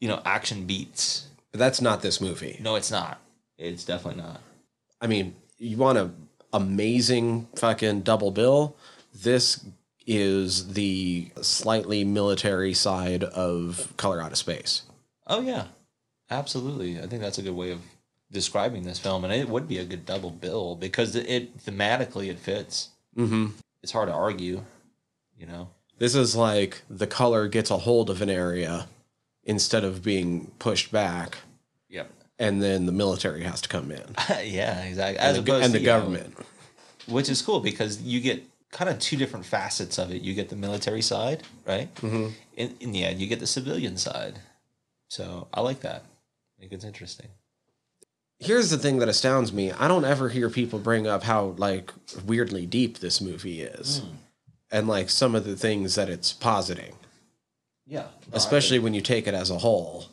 [0.00, 1.26] you know, action beats.
[1.52, 2.56] but that's not this movie.
[2.60, 3.20] No, it's not.
[3.58, 4.40] It's definitely not.
[5.00, 6.10] I mean, you want a
[6.54, 8.74] amazing fucking double bill.
[9.14, 9.64] This
[10.06, 14.82] is the slightly military side of Color Out of Space.
[15.26, 15.64] Oh yeah,
[16.30, 16.98] absolutely.
[16.98, 17.80] I think that's a good way of
[18.32, 22.28] describing this film, and it would be a good double bill because it, it thematically
[22.28, 22.90] it fits.
[23.16, 23.46] Mm-hmm.
[23.82, 24.62] It's hard to argue,
[25.38, 25.68] you know.
[25.98, 28.88] This is like the color gets a hold of an area
[29.44, 31.38] instead of being pushed back,
[31.88, 32.10] Yep.
[32.38, 34.02] and then the military has to come in.
[34.44, 35.18] yeah, exactly.
[35.18, 36.36] As and the, opposed and to, the you know, government.
[37.06, 40.22] which is cool because you get kind of two different facets of it.
[40.22, 41.92] You get the military side, right?
[41.96, 42.28] Mm-hmm.
[42.56, 44.38] In, in the end, you get the civilian side.
[45.08, 46.04] So I like that.
[46.04, 47.28] I think it's interesting.
[48.38, 49.70] Here's the thing that astounds me.
[49.72, 51.92] I don't ever hear people bring up how like
[52.24, 54.02] weirdly deep this movie is.
[54.70, 56.94] And like some of the things that it's positing,
[57.86, 60.06] Yeah, especially when you take it as a whole.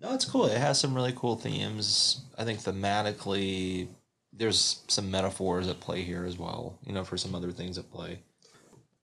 [0.00, 0.46] No, it's cool.
[0.46, 2.20] It has some really cool themes.
[2.38, 3.88] I think thematically,
[4.36, 6.78] there's some metaphors at play here as well.
[6.84, 8.20] You know, for some other things at play.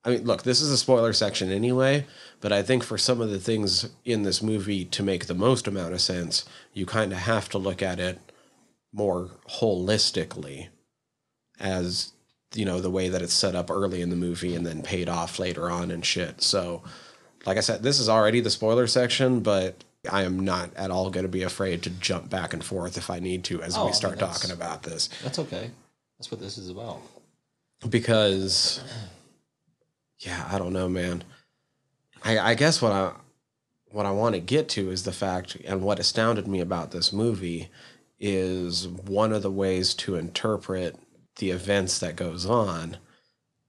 [0.06, 2.06] I mean, look, this is a spoiler section anyway,
[2.41, 5.65] but I think for some of the things in this movie to make the most
[5.65, 6.43] amount of sense,
[6.74, 8.19] you kind of have to look at it
[8.91, 10.67] more holistically
[11.58, 12.12] as,
[12.54, 15.08] you know, the way that it's set up early in the movie and then paid
[15.08, 16.41] off later on and shit.
[16.41, 16.84] So,
[17.46, 21.10] like I said, this is already the spoiler section, but I am not at all
[21.10, 23.86] going to be afraid to jump back and forth if I need to as Oh,
[23.86, 25.10] we start talking about this.
[25.24, 25.72] That's okay.
[26.20, 27.02] That's what this is about.
[27.89, 28.82] because
[30.20, 31.22] yeah i don't know man
[32.24, 33.12] i i guess what i
[33.92, 37.12] what i want to get to is the fact and what astounded me about this
[37.12, 37.70] movie
[38.20, 40.96] is one of the ways to interpret
[41.38, 42.96] the events that goes on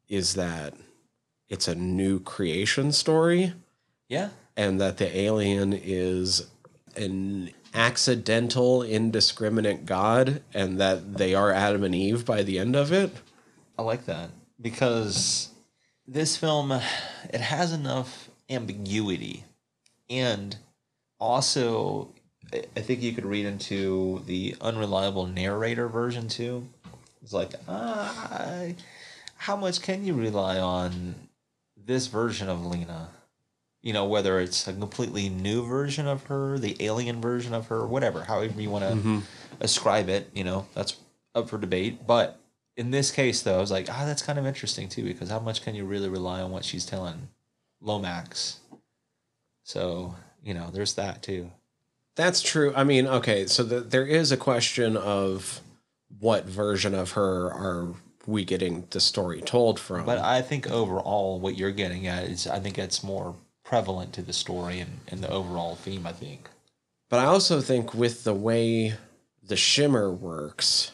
[0.09, 0.75] is that
[1.49, 3.53] it's a new creation story
[4.09, 4.29] Yeah.
[4.57, 6.47] And that the alien is
[6.97, 12.93] an accidental indiscriminate god and that they are adam and eve by the end of
[12.93, 13.11] it
[13.77, 15.51] I like that because
[16.07, 19.45] this film it has enough ambiguity
[20.09, 20.57] and
[21.19, 22.15] also
[22.53, 26.69] I think you could read into the unreliable narrator version too.
[27.23, 28.69] It's like, uh,
[29.37, 31.15] how much can you rely on
[31.77, 33.09] this version of Lena?
[33.85, 37.87] You know, whether it's a completely new version of her, the alien version of her,
[37.87, 39.23] whatever, however you want to
[39.61, 40.97] ascribe it, you know, that's
[41.35, 42.07] up for debate.
[42.07, 42.41] But
[42.79, 45.39] in this case, though, I was like, ah, that's kind of interesting too, because how
[45.39, 47.29] much can you really rely on what she's telling
[47.83, 48.61] Lomax?
[49.65, 51.51] So, you know, there's that too.
[52.17, 52.73] That's true.
[52.75, 55.61] I mean, okay, so the, there is a question of
[56.21, 57.89] what version of her are
[58.27, 60.07] we getting the story told from?
[60.07, 63.35] But I think overall, what you're getting at is, I think it's more
[63.75, 66.49] prevalent to the story and, and the overall theme, I think.
[67.11, 68.95] But I also think with the way
[69.43, 70.93] the shimmer works,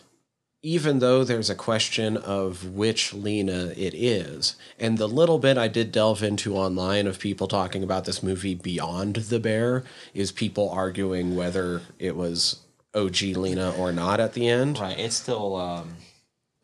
[0.63, 5.69] even though there's a question of which Lena it is, and the little bit I
[5.69, 10.71] did delve into online of people talking about this movie beyond the bear is people
[10.71, 12.61] arguing whether it was
[12.95, 14.79] OG Lena or not at the end.
[14.79, 14.99] Right.
[14.99, 15.97] It's still um,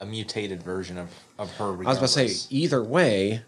[0.01, 1.75] a mutated version of, of her.
[1.75, 3.43] I was about to say, either way,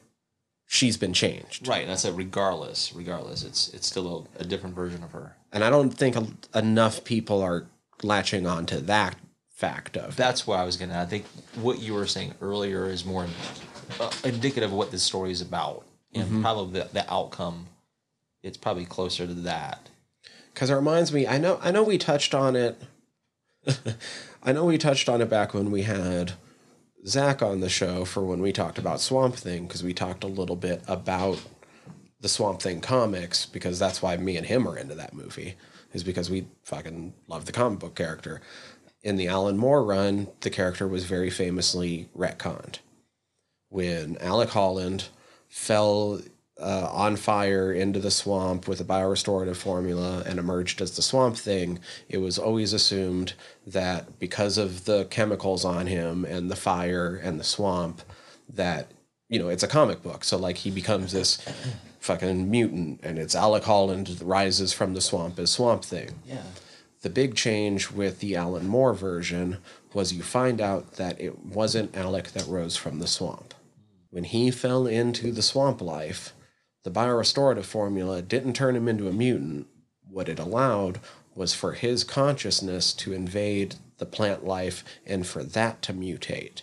[0.68, 1.66] she's been changed.
[1.66, 1.82] Right.
[1.82, 5.34] And I said, Regardless, regardless, it's it's still a, a different version of her.
[5.52, 7.66] And I don't think a- enough people are
[8.04, 9.16] latching on to that
[9.50, 10.14] fact of.
[10.14, 11.00] That's what I was gonna.
[11.00, 11.24] I think
[11.56, 13.26] what you were saying earlier is more
[13.98, 17.66] uh, indicative of what this story is about, and probably the, the outcome.
[18.44, 19.88] It's probably closer to that.
[20.54, 22.80] because it reminds me i know i know we touched on it
[24.44, 26.32] i know we touched on it back when we had
[27.08, 30.28] zach on the show for when we talked about swamp thing because we talked a
[30.28, 31.40] little bit about
[32.20, 35.56] the swamp thing comics because that's why me and him are into that movie
[35.92, 38.40] is because we fucking love the comic book character.
[39.02, 42.78] In the alan moore run the character was very famously retconned.
[43.68, 45.04] When alec holland
[45.48, 46.20] fell
[46.60, 51.36] uh, on fire into the swamp with a biorestorative formula and emerged as the swamp
[51.36, 53.34] thing, it was always assumed
[53.66, 58.02] that because of the chemicals on him and the fire and the swamp,
[58.48, 58.90] that,
[59.28, 60.24] you know, it's a comic book.
[60.24, 61.38] So, like, he becomes this
[62.00, 66.10] fucking mutant and it's Alec Holland rises from the swamp as Swamp Thing.
[66.26, 66.42] Yeah.
[67.02, 69.58] The big change with the Alan Moore version
[69.94, 73.54] was you find out that it wasn't Alec that rose from the swamp.
[74.10, 76.32] When he fell into the swamp life,
[76.84, 79.66] the biorestorative formula didn't turn him into a mutant.
[80.08, 81.00] What it allowed
[81.34, 86.62] was for his consciousness to invade the plant life and for that to mutate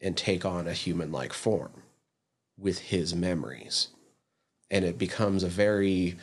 [0.00, 1.82] and take on a human like form
[2.56, 3.88] with his memories.
[4.70, 6.16] And it becomes a very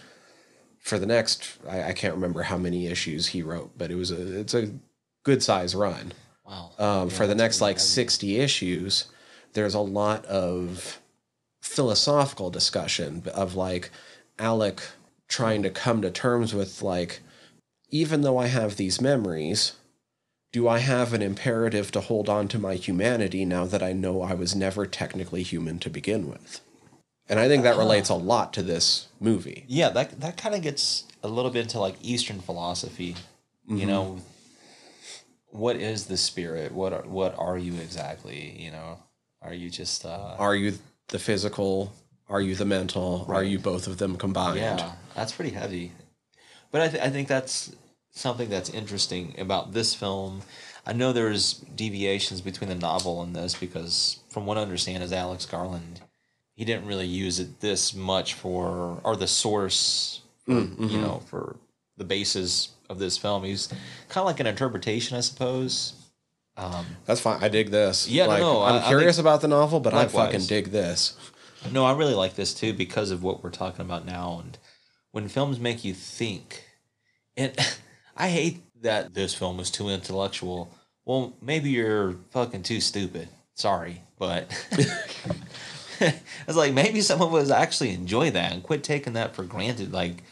[0.79, 4.11] for the next I, I can't remember how many issues he wrote, but it was
[4.11, 4.71] a it's a
[5.23, 6.13] good size run.
[6.45, 6.71] Wow.
[6.77, 7.87] Um, for the next like heavy.
[7.87, 9.05] 60 issues,
[9.53, 11.01] there's a lot of
[11.65, 13.89] philosophical discussion of like
[14.37, 14.81] Alec
[15.27, 17.21] trying to come to terms with like,
[17.89, 19.73] even though I have these memories,
[20.51, 24.21] do I have an imperative to hold on to my humanity now that I know
[24.21, 26.61] I was never technically human to begin with?
[27.27, 29.65] And I think that relates a lot to this movie.
[29.67, 33.15] Yeah, that that kind of gets a little bit into like Eastern philosophy.
[33.67, 34.19] You know,
[35.49, 36.71] what is the spirit?
[36.71, 38.55] What are, what are you exactly?
[38.59, 38.99] You know,
[39.41, 40.77] Are you just uh, Are you
[41.09, 41.93] the physical?
[42.27, 43.25] Are you the mental?
[43.29, 44.57] Are you both of them combined?
[44.57, 45.91] Yeah, that's pretty heavy.
[46.71, 47.75] But I, th- I think that's
[48.11, 50.41] something that's interesting about this film.
[50.85, 55.13] I know there's deviations between the novel and this because, from what I understand, is
[55.13, 56.01] Alex Garland.
[56.55, 61.01] He didn't really use it this much for, or the source, for, mm, you mm-hmm.
[61.01, 61.57] know, for
[61.97, 63.43] the basis of this film.
[63.43, 63.67] He's
[64.09, 65.93] kind of like an interpretation, I suppose.
[66.57, 67.43] Um, That's fine.
[67.43, 68.07] I dig this.
[68.07, 70.25] Yeah, no, like, no, I- I'm I curious think- about the novel, but I Likewise.
[70.27, 71.15] fucking dig this.
[71.71, 74.39] No, I really like this too because of what we're talking about now.
[74.43, 74.57] And
[75.11, 76.63] when films make you think,
[77.35, 77.53] and
[78.17, 80.71] I hate that this film is too intellectual.
[81.05, 83.27] Well, maybe you're fucking too stupid.
[83.55, 84.49] Sorry, but
[85.99, 89.91] it's like maybe some of us actually enjoy that and quit taking that for granted.
[89.93, 90.23] Like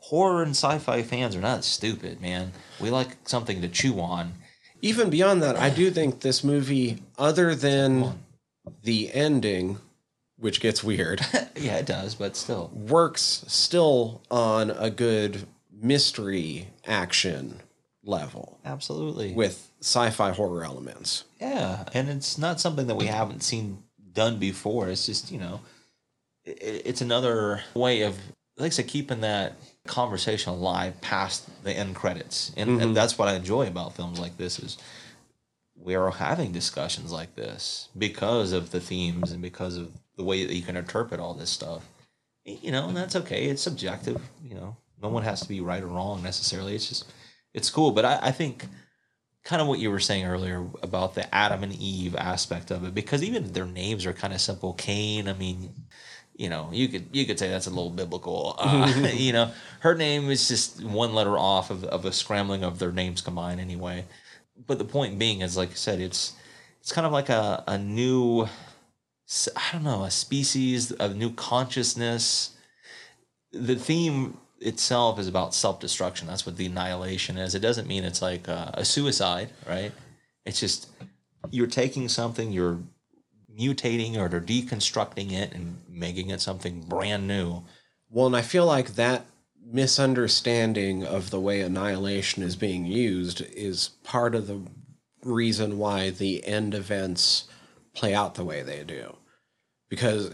[0.00, 2.52] horror and sci-fi fans are not stupid, man.
[2.80, 4.34] We like something to chew on.
[4.80, 8.18] Even beyond that, I do think this movie, other than
[8.82, 9.78] the ending,
[10.36, 11.20] which gets weird,
[11.56, 12.70] Yeah, it does, but still.
[12.72, 17.60] works still on a good mystery action
[18.04, 19.32] level Absolutely.
[19.32, 21.24] with sci-fi horror elements.
[21.40, 24.88] Yeah, and it's not something that we haven't seen done before.
[24.88, 25.60] It's just you know,
[26.46, 28.16] i it's another way of
[28.56, 29.54] like I said, keeping that
[29.88, 32.92] conversation live past the end credits, and, and mm-hmm.
[32.92, 34.78] that's what I enjoy about films like this is
[35.80, 40.44] we are having discussions like this because of the themes and because of the way
[40.44, 41.88] that you can interpret all this stuff.
[42.44, 43.44] You know, and that's okay.
[43.46, 44.20] It's subjective.
[44.42, 46.74] You know, no one has to be right or wrong necessarily.
[46.74, 47.12] It's just
[47.54, 47.92] it's cool.
[47.92, 48.64] But I, I think
[49.44, 52.94] kind of what you were saying earlier about the Adam and Eve aspect of it,
[52.94, 54.74] because even their names are kind of simple.
[54.74, 55.74] Cain, I mean,
[56.38, 58.54] you know, you could you could say that's a little biblical.
[58.58, 62.78] Uh, you know, her name is just one letter off of, of a scrambling of
[62.78, 64.04] their names combined anyway.
[64.66, 66.34] But the point being is, like I said, it's
[66.80, 68.42] it's kind of like a, a new,
[69.56, 72.56] I don't know, a species, a new consciousness.
[73.52, 76.28] The theme itself is about self destruction.
[76.28, 77.56] That's what the annihilation is.
[77.56, 79.90] It doesn't mean it's like a, a suicide, right?
[80.46, 80.88] It's just
[81.50, 82.78] you're taking something, you're
[83.58, 87.62] mutating or they're deconstructing it and making it something brand new.
[88.10, 89.26] Well, and I feel like that
[89.64, 94.60] misunderstanding of the way annihilation is being used is part of the
[95.22, 97.44] reason why the end events
[97.94, 99.16] play out the way they do.
[99.90, 100.30] Because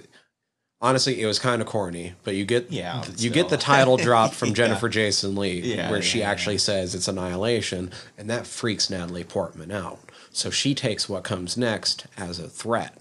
[0.81, 3.33] honestly, it was kind of corny, but you get Yeah, you still.
[3.33, 4.55] get the title drop from Yeah.
[4.55, 9.25] Jennifer Jason Lee Yeah, where she yeah, actually says it's annihilation and that freaks Natalie
[9.25, 9.99] Portman out.
[10.31, 12.99] So she takes what comes next as a threat.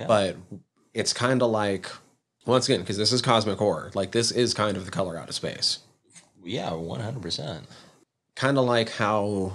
[0.00, 0.06] Yeah.
[0.06, 0.36] But
[0.94, 1.90] it's kind of like
[2.46, 3.90] once again because this is cosmic horror.
[3.94, 5.80] Like this is kind of the color out of space.
[6.42, 7.66] Yeah, one hundred percent.
[8.34, 9.54] Kind of like how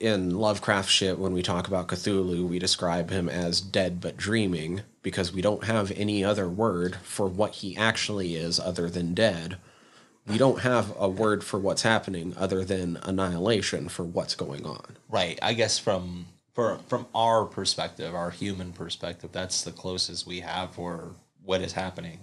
[0.00, 4.82] in Lovecraft shit when we talk about Cthulhu, we describe him as dead but dreaming
[5.02, 9.58] because we don't have any other word for what he actually is other than dead.
[10.26, 14.96] We don't have a word for what's happening other than annihilation for what's going on.
[15.08, 15.38] Right.
[15.40, 20.72] I guess from for from our perspective, our human perspective, that's the closest we have
[20.74, 21.10] for
[21.44, 22.18] what is happening.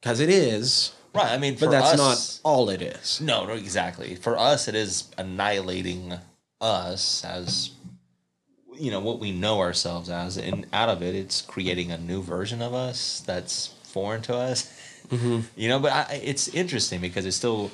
[0.00, 1.30] Because it is, Right.
[1.30, 3.20] I mean, but for that's us, not all it is.
[3.20, 4.16] No, no, exactly.
[4.16, 6.14] For us, it is annihilating
[6.60, 7.70] us as
[8.78, 12.22] you know what we know ourselves as, and out of it, it's creating a new
[12.22, 14.72] version of us that's foreign to us.
[15.08, 15.40] Mm-hmm.
[15.56, 17.70] You know, but I, it's interesting because it's still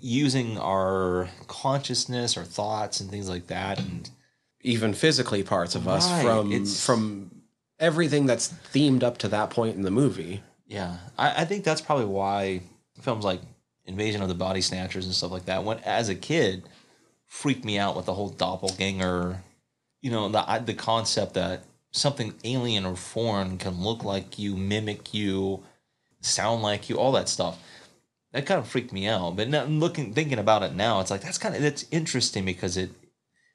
[0.00, 4.08] using our consciousness, our thoughts, and things like that, and
[4.64, 7.30] even physically parts of us Right, from it's- from
[7.78, 10.42] everything that's themed up to that point in the movie.
[10.66, 12.62] Yeah, I, I think that's probably why
[13.00, 13.40] films like
[13.84, 16.64] Invasion of the Body Snatchers and stuff like that, when as a kid,
[17.26, 19.42] freaked me out with the whole doppelganger.
[20.00, 25.12] You know, the the concept that something alien or foreign can look like you, mimic
[25.14, 25.62] you,
[26.20, 27.58] sound like you, all that stuff.
[28.32, 29.36] That kind of freaked me out.
[29.36, 32.76] But now looking, thinking about it now, it's like that's kind of that's interesting because
[32.76, 32.90] it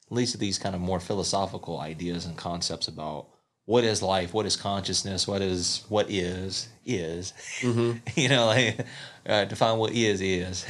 [0.09, 3.27] leads to these kind of more philosophical ideas and concepts about
[3.65, 7.33] what is life, what is consciousness, what is what is is.
[7.61, 8.85] you know, like
[9.27, 10.65] uh, define what is is.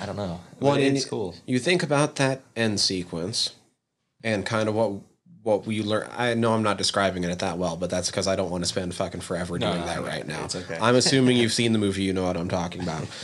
[0.00, 0.40] I don't know.
[0.60, 1.34] Well, But it's cool.
[1.46, 3.54] You think about that end sequence
[4.22, 4.92] and kind of what
[5.42, 6.08] what we learn.
[6.14, 8.68] I know I'm not describing it that well, but that's because I don't want to
[8.68, 10.44] spend fucking forever doing no, that no, right now.
[10.44, 10.76] it's okay.
[10.80, 13.06] I'm assuming you've seen the movie, you know what I'm talking about.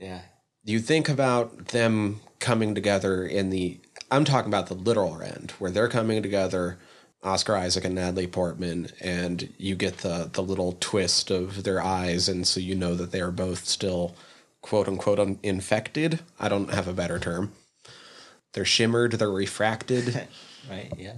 [0.00, 0.20] Yeah.
[0.62, 3.80] you think about them coming together in the
[4.10, 6.78] I'm talking about the literal end where they're coming together
[7.22, 12.28] Oscar Isaac and Natalie Portman and you get the the little twist of their eyes
[12.28, 14.14] and so you know that they're both still
[14.62, 17.52] quote unquote un- infected I don't have a better term
[18.52, 20.26] they're shimmered they're refracted
[20.70, 20.92] Right.
[20.98, 21.14] Yeah.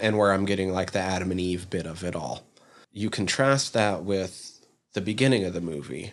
[0.00, 2.42] and where I'm getting like the Adam and Eve bit of it all.
[2.92, 4.60] You contrast that with
[4.92, 6.12] the beginning of the movie,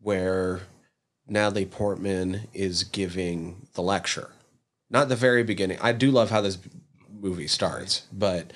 [0.00, 0.62] where
[1.26, 4.30] Natalie Portman is giving the lecture.
[4.90, 5.78] Not the very beginning.
[5.80, 6.58] I do love how this
[7.10, 8.52] movie starts, but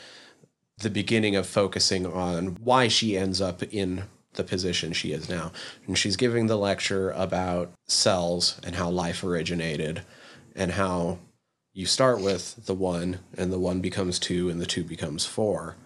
[0.78, 4.05] the beginning of focusing on why she ends up in
[4.35, 5.53] the position she is now.
[5.87, 10.03] And she's giving the lecture about cells and how life originated
[10.57, 11.18] and how
[11.74, 15.76] you start with the one and the one becomes two and the two becomes four.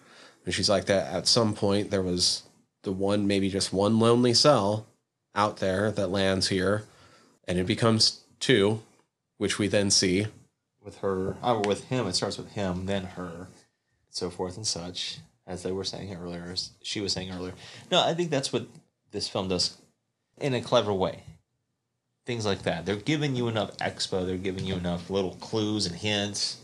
[0.45, 2.45] And she's like that at some point there was
[2.83, 4.87] the one maybe just one lonely cell
[5.35, 6.85] out there that lands here
[7.49, 8.83] and it becomes two,
[9.39, 10.27] which we then see.
[10.83, 12.07] with her or with him.
[12.07, 13.49] It starts with him, then her,
[14.09, 15.19] so forth and such.
[15.47, 17.55] As they were saying earlier, as she was saying earlier.
[17.91, 18.67] No, I think that's what
[19.13, 19.77] this film does
[20.41, 21.23] in a clever way.
[22.25, 22.85] Things like that.
[22.85, 24.27] They're giving you enough expo.
[24.27, 26.59] They're giving you enough little clues and hints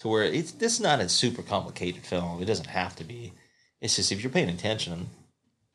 [0.00, 2.42] to where it's this is not a super complicated film.
[2.42, 3.32] It doesn't have to be.
[3.80, 5.10] It's just if you're paying attention,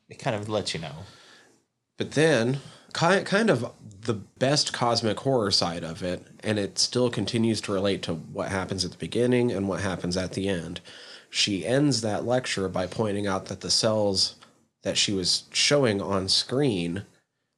[0.08, 1.04] it kind of lets you know.
[1.96, 2.60] But then,
[2.92, 3.72] ki- kind of
[4.02, 8.48] the best cosmic horror side of it, and it still continues to relate to what
[8.48, 10.80] happens at the beginning and what happens at the end.
[11.28, 14.36] She ends that lecture by pointing out that the cells
[14.82, 17.04] that she was showing on screen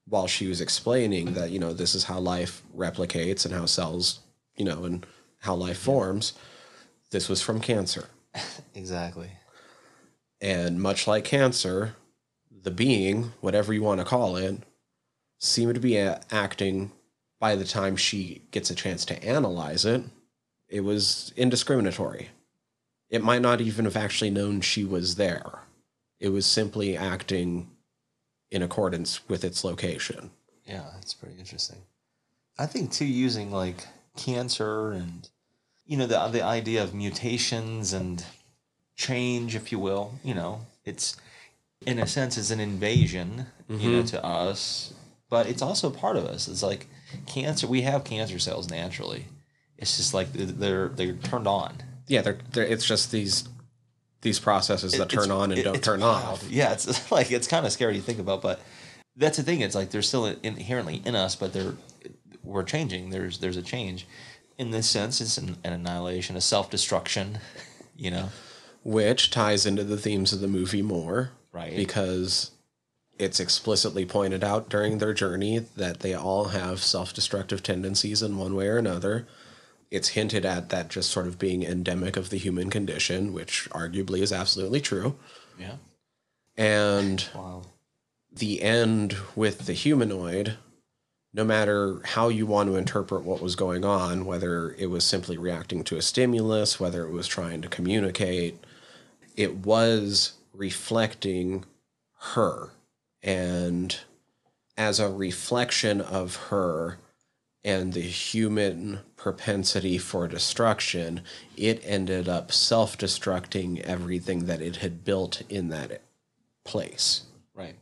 [0.08, 4.20] while she was explaining that, you know, this is how life replicates and how cells,
[4.56, 5.06] you know, and
[5.38, 6.32] how life forms,
[7.10, 8.08] this was from cancer.
[8.74, 9.30] Exactly.
[10.40, 11.94] And much like cancer,
[12.50, 14.62] the being, whatever you want to call it,
[15.42, 16.92] seemed to be a- acting
[17.40, 20.02] by the time she gets a chance to analyze it.
[20.68, 22.28] It was indiscriminatory.
[23.10, 25.58] It might not even have actually known she was there.
[26.20, 27.68] It was simply acting
[28.50, 30.30] in accordance with its location.
[30.64, 31.78] Yeah, that's pretty interesting.
[32.56, 33.86] I think too using like
[34.16, 35.28] cancer and
[35.84, 38.24] you know the the idea of mutations and
[38.94, 40.14] change, if you will.
[40.22, 41.16] You know, it's
[41.84, 44.06] in a sense it's an invasion, you know, mm-hmm.
[44.06, 44.94] to us,
[45.32, 46.46] but it's also part of us.
[46.46, 46.86] It's like
[47.26, 47.66] cancer.
[47.66, 49.24] We have cancer cells naturally.
[49.78, 51.82] It's just like they're they're turned on.
[52.06, 53.48] Yeah, they're, they're, it's just these
[54.20, 56.24] these processes that It's- turn on and it- don't turn wild.
[56.34, 56.50] off.
[56.50, 58.60] Yeah, it's like it's kind of scary to think about, but
[59.16, 59.62] that's the thing.
[59.62, 61.74] It's like they're still inherently in us, but they're
[62.44, 63.08] we're changing.
[63.08, 64.06] There's there's a change.
[64.58, 67.38] In this sense, it's an, an annihilation, a self destruction.
[67.94, 68.28] You know,
[68.82, 71.76] which ties into the themes of the movie more Right.
[71.76, 72.50] because
[73.22, 78.54] it's explicitly pointed out during their journey that they all have self-destructive tendencies in one
[78.54, 79.26] way or another
[79.90, 84.20] it's hinted at that just sort of being endemic of the human condition which arguably
[84.20, 85.16] is absolutely true
[85.58, 85.76] yeah.
[86.56, 87.62] and Wow.
[88.32, 90.56] the end with the humanoid,
[91.34, 95.36] no matter how you want to interpret what was going on, whether it was simply
[95.38, 98.58] reacting to a stimulus, whether it was trying to communicate,
[99.36, 101.64] it was reflecting
[102.34, 102.70] her.
[103.22, 103.96] And
[104.76, 106.98] as a reflection of her
[107.64, 111.20] and the human propensity for destruction,
[111.56, 116.00] it ended up self destructing everything that it had built in that
[116.64, 117.22] place.
[117.54, 117.76] Right.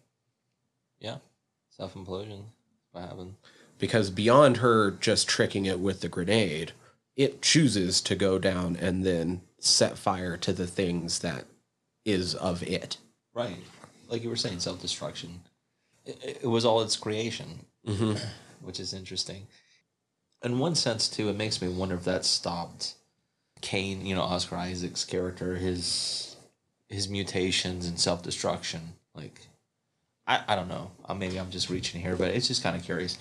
[0.99, 1.17] Yeah.
[1.71, 2.43] Self implosion.
[2.93, 3.35] What happened?
[3.81, 6.73] because beyond her just tricking it with the grenade,
[7.17, 11.47] it chooses to go down and then set fire to the things that
[12.05, 12.99] is of it.
[13.35, 13.57] Right.
[14.11, 15.41] Like you were saying, self destruction.
[16.05, 17.67] It, it was all its creation,
[18.63, 19.47] which is interesting.
[20.43, 22.95] In one sense, too, it makes me wonder if that stopped
[23.61, 26.37] Kane, you know, Oscar Isaac's character, his
[26.89, 28.95] his mutations and self destruction.
[29.15, 29.41] Like,
[30.27, 30.91] I, I don't know.
[31.05, 33.19] Uh, Maybe I'm just reaching here, but it's just kind of curious.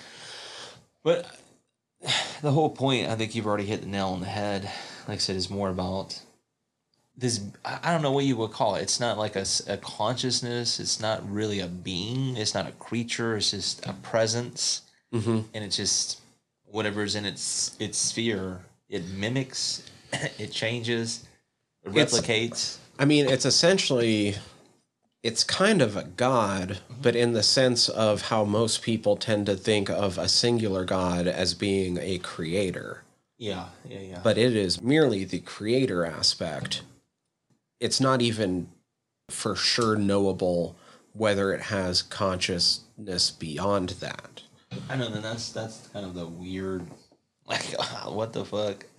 [1.04, 1.26] But
[2.42, 4.64] the whole point, I think you've already hit the nail on the head.
[5.08, 6.20] Like I said, is more about
[7.20, 8.82] this I don't know what you would call it.
[8.82, 9.46] It's not like a
[9.82, 10.80] consciousness.
[10.80, 12.38] It's not really a being.
[12.38, 13.38] It's not a creature.
[13.38, 14.82] It's just a presence,
[15.14, 15.40] Mm-hmm.
[15.54, 16.22] and it's just
[16.66, 18.60] whatever's in its its sphere.
[18.90, 19.84] It mimics.
[20.40, 21.28] It changes.
[21.84, 22.78] It It's- replicates.
[22.98, 24.36] I mean, it's essentially,
[25.24, 29.56] it's kind of a god, but in the sense of how most people tend to
[29.56, 33.04] think of a singular god as being a creator.
[33.38, 34.20] Yeah, yeah, yeah.
[34.22, 36.82] but it is merely the creator aspect.
[37.80, 38.70] It's not even
[39.30, 40.76] for sure knowable
[41.14, 44.44] whether it has consciousness beyond that.
[44.90, 45.10] I know.
[45.10, 46.86] Then that's that's kind of the weird.
[47.46, 47.64] Like,
[48.06, 48.86] what the fuck?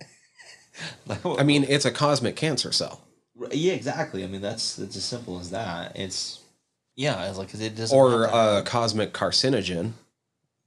[1.05, 3.01] Like, I mean, it's a cosmic cancer cell,
[3.51, 4.23] yeah, exactly.
[4.23, 5.97] I mean, that's it's as simple as that.
[5.97, 6.39] It's
[6.95, 7.97] yeah, it's like it doesn't.
[7.97, 9.93] or a cosmic carcinogen.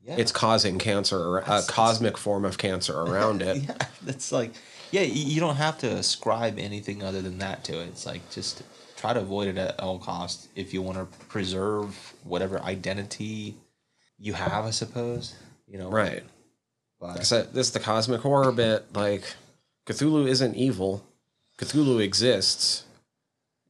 [0.03, 0.17] yeah.
[0.17, 3.63] It's causing cancer, or a cosmic form of cancer around it.
[3.63, 4.53] yeah, that's like
[4.95, 7.89] Yeah, you don't have to ascribe anything other than that to it.
[7.89, 8.63] It's like just
[8.97, 13.57] try to avoid it at all costs if you want to preserve whatever identity
[14.19, 15.35] you have, I suppose.
[15.67, 16.23] You know, Right.
[17.01, 18.87] But Like I said, this is the cosmic horror bit.
[18.95, 19.35] Like,
[19.87, 21.05] Cthulhu isn't evil.
[21.59, 22.85] Cthulhu exists,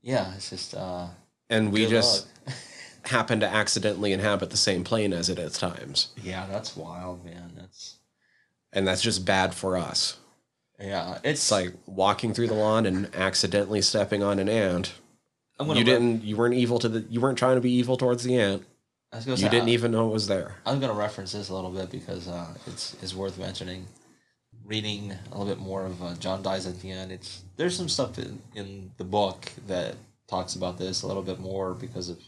[0.05, 1.07] yeah, it's just uh,
[1.49, 2.29] and we just
[3.07, 6.09] happen to accidentally inhabit the same plane as it at times.
[6.23, 7.53] yeah, that's wild, man.
[7.57, 7.97] That's
[8.75, 10.19] And that's just bad for us.
[10.85, 14.95] Yeah, it's It's like walking through the lawn and accidentally stepping on an ant.
[15.59, 17.97] I'm gonna You didn't you weren't evil to the you weren't trying to be evil
[17.97, 18.65] towards the ant.
[19.13, 20.57] I was gonna You say, didn't I- even know it was there.
[20.67, 23.87] I'm going to reference this a little bit because uh, it's it's worth mentioning.
[24.67, 27.13] Reading a little bit more of uh, John dies at the end.
[27.13, 29.95] It's there's some stuff in, in the book that
[30.27, 32.19] talks about this a little bit more because of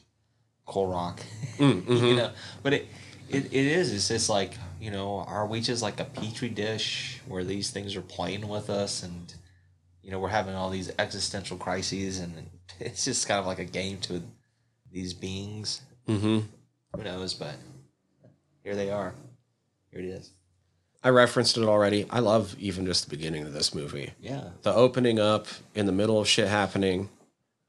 [0.69, 1.21] Korrok,
[1.59, 2.31] you know.
[2.63, 2.89] But it,
[3.29, 7.20] it it is it's just like you know are we just like a petri dish
[7.27, 9.35] where these things are playing with us and
[10.03, 12.33] you know we're having all these existential crises and
[12.81, 14.22] it's just kind of like a game to
[14.93, 16.39] these beings Mm-hmm.
[16.97, 17.35] who knows?
[17.35, 17.57] But
[18.62, 19.12] here they are.
[19.91, 20.31] Here it is.
[21.03, 22.07] I referenced it already.
[22.11, 24.12] I love even just the beginning of this movie.
[24.20, 27.09] Yeah, The opening up in the middle of shit happening.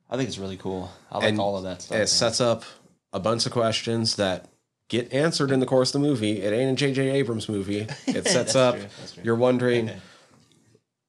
[0.10, 0.92] I think it's really cool.
[1.12, 1.96] I like And all of that stuff.
[1.96, 2.08] It man.
[2.08, 2.64] sets up
[3.12, 4.46] a bunch of questions that
[4.90, 6.42] get answered in the course of the movie.
[6.42, 7.10] It ain't a J.J.
[7.10, 7.88] Abrams movie.
[8.08, 8.76] It sets up.
[8.76, 9.24] true, true.
[9.24, 9.92] You're wondering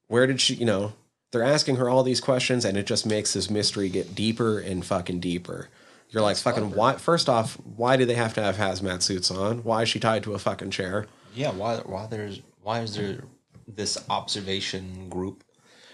[0.07, 0.55] where did she?
[0.55, 0.93] You know,
[1.31, 4.85] they're asking her all these questions, and it just makes this mystery get deeper and
[4.85, 5.69] fucking deeper.
[6.09, 6.95] You're like, fucking, why?
[6.95, 9.63] First off, why do they have to have hazmat suits on?
[9.63, 11.05] Why is she tied to a fucking chair?
[11.35, 11.77] Yeah, why?
[11.77, 12.41] Why there's?
[12.63, 13.23] Why is there
[13.67, 15.43] this observation group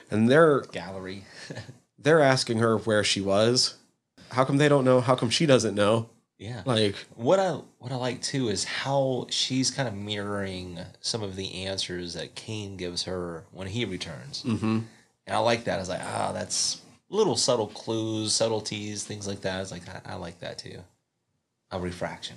[0.10, 1.26] And they're gallery?
[2.00, 3.76] they're asking her where she was.
[4.32, 5.02] How come they don't know?
[5.02, 6.10] How come she doesn't know?
[6.38, 6.64] Yeah.
[6.66, 11.36] Like, What I what I like too is how she's kind of mirroring some of
[11.36, 14.80] the answers that Kane gives her when he returns, mm-hmm.
[15.28, 15.76] and I like that.
[15.76, 19.56] I was like, ah, that's little subtle clues, subtleties, things like that.
[19.56, 20.80] I was like, I, I like that too.
[21.72, 22.36] A refraction.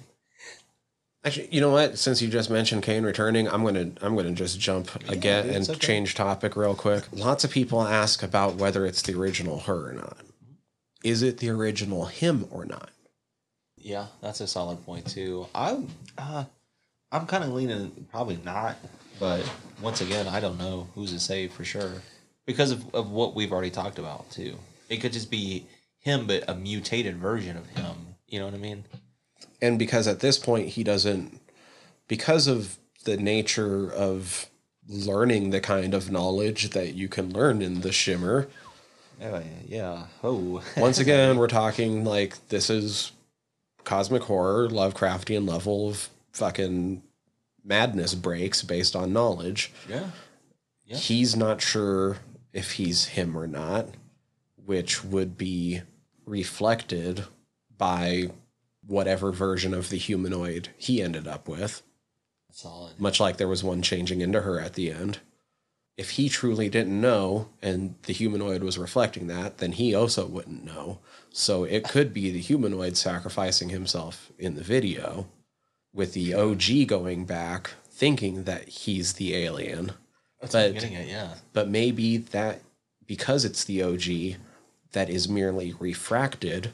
[1.24, 1.98] actually, you know what?
[1.98, 5.78] Since you just mentioned Kane returning, I'm gonna I'm gonna just jump again and okay.
[5.78, 7.04] change topic real quick.
[7.10, 10.18] Lots of people ask about whether it's the original her or not.
[11.02, 12.90] Is it the original him or not?
[13.80, 15.46] Yeah, that's a solid point too.
[15.54, 16.44] I'm uh,
[17.10, 18.76] I'm kind of leaning probably not,
[19.18, 19.48] but
[19.80, 21.92] once again, I don't know who's to say for sure
[22.46, 24.56] because of, of what we've already talked about too.
[24.88, 25.66] It could just be
[26.00, 27.94] him, but a mutated version of him.
[28.26, 28.84] You know what I mean?
[29.60, 31.40] And because at this point he doesn't,
[32.08, 34.46] because of the nature of
[34.88, 38.48] learning the kind of knowledge that you can learn in the shimmer.
[39.22, 40.06] Oh yeah.
[40.22, 40.62] Oh.
[40.76, 43.12] Once again, we're talking like this is
[43.88, 47.02] cosmic horror, Lovecraftian level of fucking
[47.64, 49.72] madness breaks based on knowledge.
[49.88, 50.10] yeah.
[50.84, 50.96] Yeah.
[50.96, 52.18] He's not sure
[52.54, 53.88] if he's him or not,
[54.64, 55.82] which would be
[56.24, 57.24] reflected
[57.76, 58.30] by
[58.86, 61.82] whatever version of the humanoid he ended up with,
[62.50, 62.98] Solid.
[62.98, 65.18] much like there was one changing into her at the end.
[65.98, 70.64] If he truly didn't know and the humanoid was reflecting that, then he also wouldn't
[70.64, 71.00] know.
[71.30, 75.26] So it could be the humanoid sacrificing himself in the video
[75.92, 79.92] with the OG going back thinking that he's the alien.
[80.40, 81.08] That's I'm but- getting at.
[81.08, 81.34] Yeah.
[81.52, 82.62] But maybe that
[83.06, 84.36] because it's the OG
[84.92, 86.70] that is merely refracted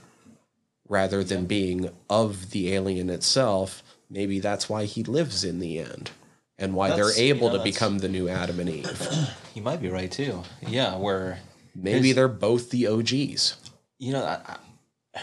[0.86, 6.10] rather than being of the alien itself, maybe that's why he lives in the end.
[6.58, 9.08] And why That's- they're you able know, to become the new Adam and Eve.
[9.54, 10.42] You might be right too.
[10.66, 10.96] Yeah.
[10.96, 11.38] Where
[11.76, 13.54] Maybe they're both the OGs.
[14.00, 14.40] you know I,
[15.14, 15.20] I,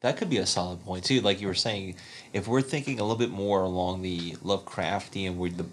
[0.00, 1.96] that could be a solid point too like you were saying
[2.32, 5.66] if we're thinking a little bit more along the lovecraftian where the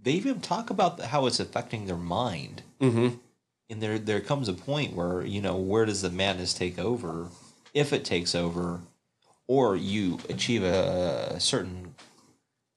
[0.00, 3.14] they even talk about how it's affecting their mind Mm-hmm.
[3.70, 7.28] and there there comes a point where you know where does the madness take over
[7.72, 8.80] if it takes over
[9.46, 11.94] or you achieve a, a certain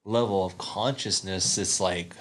[0.05, 2.15] level of consciousness it's like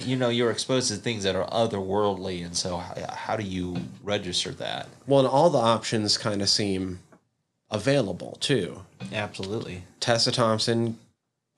[0.00, 3.76] you know you're exposed to things that are otherworldly and so how, how do you
[4.02, 7.00] register that Well, and all the options kind of seem
[7.70, 8.82] available too.
[9.12, 10.98] absolutely Tessa Thompson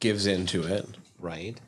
[0.00, 0.86] gives into it.
[1.18, 1.58] right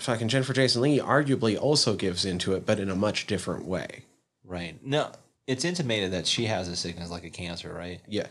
[0.00, 4.04] Fucking Jennifer Jason Lee arguably also gives into it, but in a much different way.
[4.44, 5.12] right no
[5.46, 8.26] it's intimated that she has a sickness like a cancer right Yeah.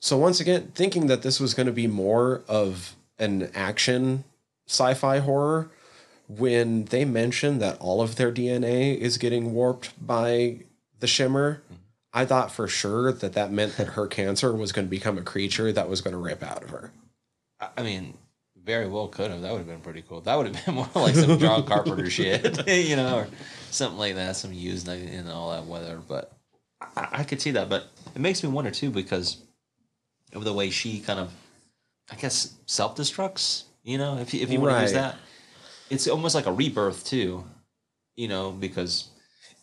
[0.00, 4.24] So once again, thinking that this was going to be more of an action
[4.66, 5.70] sci-fi horror,
[6.28, 10.58] when they mentioned that all of their DNA is getting warped by
[11.00, 11.62] the shimmer,
[12.12, 15.22] I thought for sure that that meant that her cancer was going to become a
[15.22, 16.92] creature that was going to rip out of her.
[17.76, 18.14] I- mean,
[18.62, 19.40] Very well could have.
[19.40, 20.20] That would have been pretty cool.
[20.20, 23.28] That would have been more like some John Carpenter shit, you know, or
[23.70, 24.36] something like that.
[24.36, 26.00] Some used in all that weather.
[26.06, 26.32] But
[26.94, 27.70] I, I could see that.
[27.70, 29.38] But it makes me wonder too because
[30.34, 31.32] of the way she kind of,
[32.10, 33.64] I guess, self destructs.
[33.84, 35.16] You know, if you, if you want to use that,
[35.90, 37.44] it's almost like a rebirth too.
[38.16, 39.08] You know, because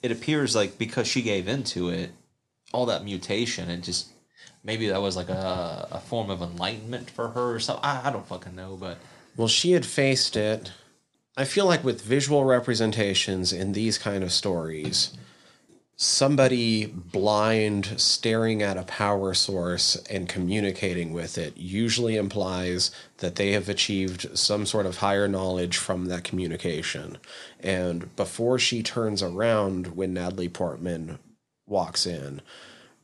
[0.02, 2.12] it appears like because she gave into it,
[2.74, 4.08] all that mutation and just
[4.64, 7.86] maybe that was like a, a form of enlightenment for her or something.
[7.86, 8.98] I, I don't fucking know, but
[9.38, 10.72] Well, she had faced it.
[11.38, 15.14] I feel like with visual representations in these kind of stories,
[15.98, 23.54] somebody blind staring at a power source and communicating with it usually implies that they
[23.54, 27.18] have achieved some sort of higher knowledge from that communication.
[27.62, 31.18] And before she turns around when Natalie Portman
[31.66, 32.42] walks in,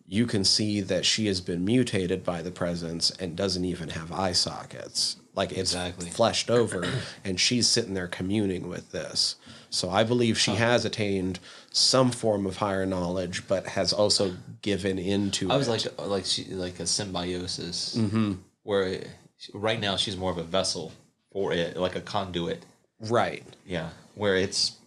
[0.06, 4.12] you can see that she has been mutated by the presence and doesn't even have
[4.12, 5.16] eye sockets.
[5.34, 6.10] Like it's Exactly.
[6.10, 6.86] fleshed over,
[7.24, 9.38] and she's sitting there communing with this.
[9.72, 10.56] So I believe she oh.
[10.56, 11.40] has attained
[11.72, 15.50] some form of higher knowledge, but has also given into.
[15.50, 15.98] I was it.
[15.98, 18.34] like like she like a symbiosis mm-hmm.
[18.64, 19.08] where it,
[19.54, 20.92] right now she's more of a vessel
[21.32, 22.64] for it, like a conduit.
[23.00, 23.44] right.
[23.66, 24.78] Yeah, where it's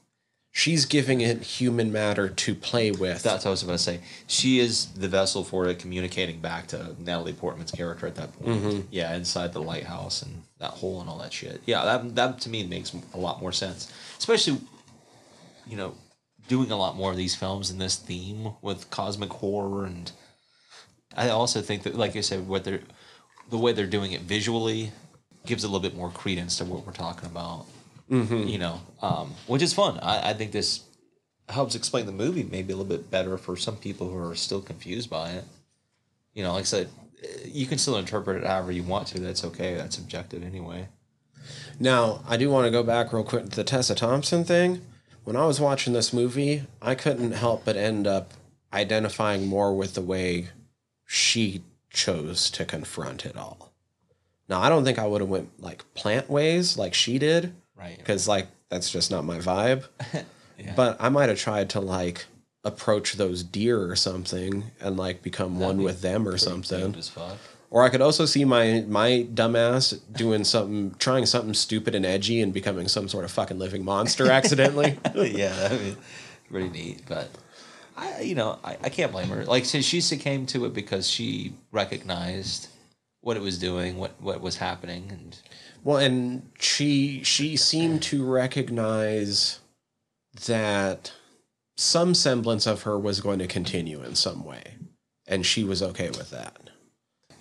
[0.56, 3.24] She's giving it human matter to play with.
[3.24, 3.98] that's what I was going to say.
[4.28, 8.62] She is the vessel for it communicating back to Natalie Portman's character at that point.
[8.62, 8.80] Mm-hmm.
[8.92, 11.60] Yeah, inside the lighthouse and that hole and all that shit.
[11.66, 14.60] Yeah, that that to me makes a lot more sense, especially
[15.66, 15.94] you know
[16.48, 20.12] doing a lot more of these films in this theme with cosmic horror and
[21.16, 22.80] I also think that like I said what they're
[23.50, 24.92] the way they're doing it visually
[25.46, 27.66] gives a little bit more credence to what we're talking about.
[28.48, 29.98] You know, um, which is fun.
[30.00, 30.82] I, I think this
[31.48, 34.60] helps explain the movie maybe a little bit better for some people who are still
[34.62, 35.44] confused by it.
[36.34, 36.88] You know, like I said,
[37.22, 39.20] eh, you can still interpret it however you want to.
[39.20, 39.74] That's okay.
[39.74, 40.88] That's objective anyway.
[41.78, 44.80] Now, I do want to go back real quick to the Tessa Thompson thing.
[45.24, 48.32] When I was watching this movie, I couldn't help but end up
[48.72, 50.48] identifying more with the way
[51.06, 53.72] she chose to confront it all.
[54.48, 57.96] Now, I don't think I would have went like plant ways like she did, Right.
[57.96, 59.86] because like that's just not my vibe.
[60.56, 60.72] Yeah.
[60.76, 62.26] But I might have tried to like
[62.62, 66.94] approach those deer or something and like become one be with them or something.
[67.74, 67.82] Cute as fuck.
[67.82, 72.40] Or I could also see my my dumbass doing something, trying something stupid and edgy,
[72.40, 74.98] and becoming some sort of fucking living monster accidentally.
[75.14, 75.96] yeah, I mean,
[76.50, 77.02] pretty neat.
[77.06, 77.30] But
[77.96, 79.44] I, you know, I, I can't blame her.
[79.44, 82.68] Like, she succumbed to it because she recognized
[83.20, 85.38] what it was doing, what what was happening, and
[85.84, 89.60] well, and she she seemed to recognize
[90.46, 91.12] that
[91.76, 94.74] some semblance of her was going to continue in some way,
[95.26, 96.70] and she was okay with that.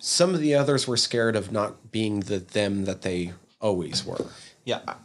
[0.04, 4.26] Some of the others were scared of not being the them that they always were.
[4.64, 4.96] Yeah, I,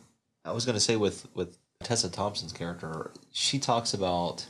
[0.43, 4.45] I was gonna say with with Tessa Thompson's character, she talks about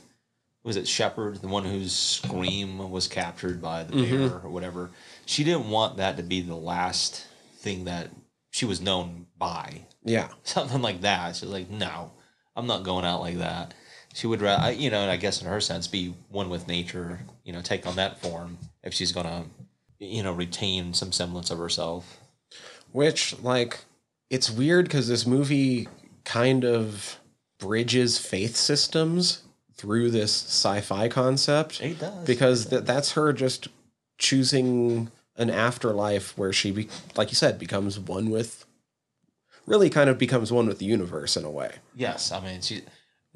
[0.63, 4.27] was it Sheppard, the one whose scream was captured by the mm-hmm.
[4.27, 4.89] bear or whatever.
[5.27, 7.27] She didn't want that to be the last
[7.59, 8.09] thing that
[8.49, 11.35] she was known by, Yeah, something like that.
[11.35, 12.11] She's like, no,
[12.55, 13.75] I'm not going out like that.
[14.15, 17.19] She would, rather, you know, and I guess in her sense, be one with nature.
[17.43, 19.45] You know, take on that form if she's gonna,
[19.99, 22.19] you know, retain some semblance of herself.
[22.91, 23.79] Which, like,
[24.29, 25.87] it's weird because this movie
[26.25, 27.19] kind of
[27.59, 29.43] bridges faith systems
[29.75, 31.81] through this sci-fi concept.
[31.81, 32.25] It does.
[32.25, 33.67] because th- that's her just
[34.17, 38.65] choosing an afterlife where she, be- like you said, becomes one with,
[39.65, 41.75] really kind of becomes one with the universe in a way.
[41.95, 42.81] Yes, I mean she.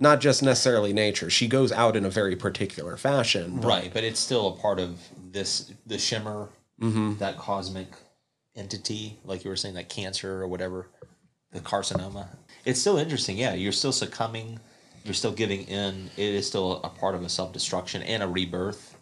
[0.04, 1.30] Not just necessarily nature.
[1.30, 3.62] She goes out in a very particular fashion.
[3.62, 5.00] but- Right, but it's still a part of
[5.32, 6.50] this the shimmer,
[6.82, 7.16] mm-hmm.
[7.20, 7.88] that cosmic
[8.54, 10.88] entity, like you were saying, that cancer or whatever,
[11.54, 12.28] the carcinoma.
[12.66, 13.38] It's still interesting.
[13.38, 14.60] Yeah, you're still succumbing.
[15.06, 16.10] You're still giving in.
[16.18, 18.98] It is still a part of a self destruction and a rebirth.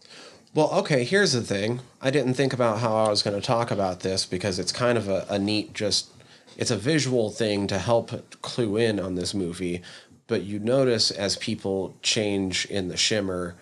[0.54, 1.80] Well, okay, here's the thing.
[2.00, 5.00] I didn't think about how I was going to talk about this because it's kind
[5.00, 6.12] of a, a neat, just,
[6.58, 8.12] it's a visual thing to help
[8.44, 9.82] clue in on this movie.
[10.32, 13.58] But you notice as people change in the shimmer,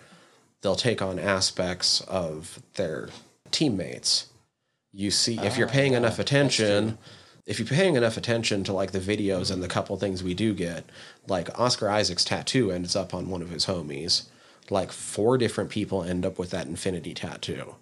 [0.60, 3.08] they'll take on aspects of their
[3.50, 4.28] teammates.
[4.92, 6.96] You see, if you're ah, paying enough attention,
[7.44, 10.54] if you're paying enough attention to like the videos and the couple things we do
[10.54, 10.84] get,
[11.26, 14.26] like Oscar Isaac's tattoo ends up on one of his homies.
[14.70, 17.74] Like four different people end up with that infinity tattoo.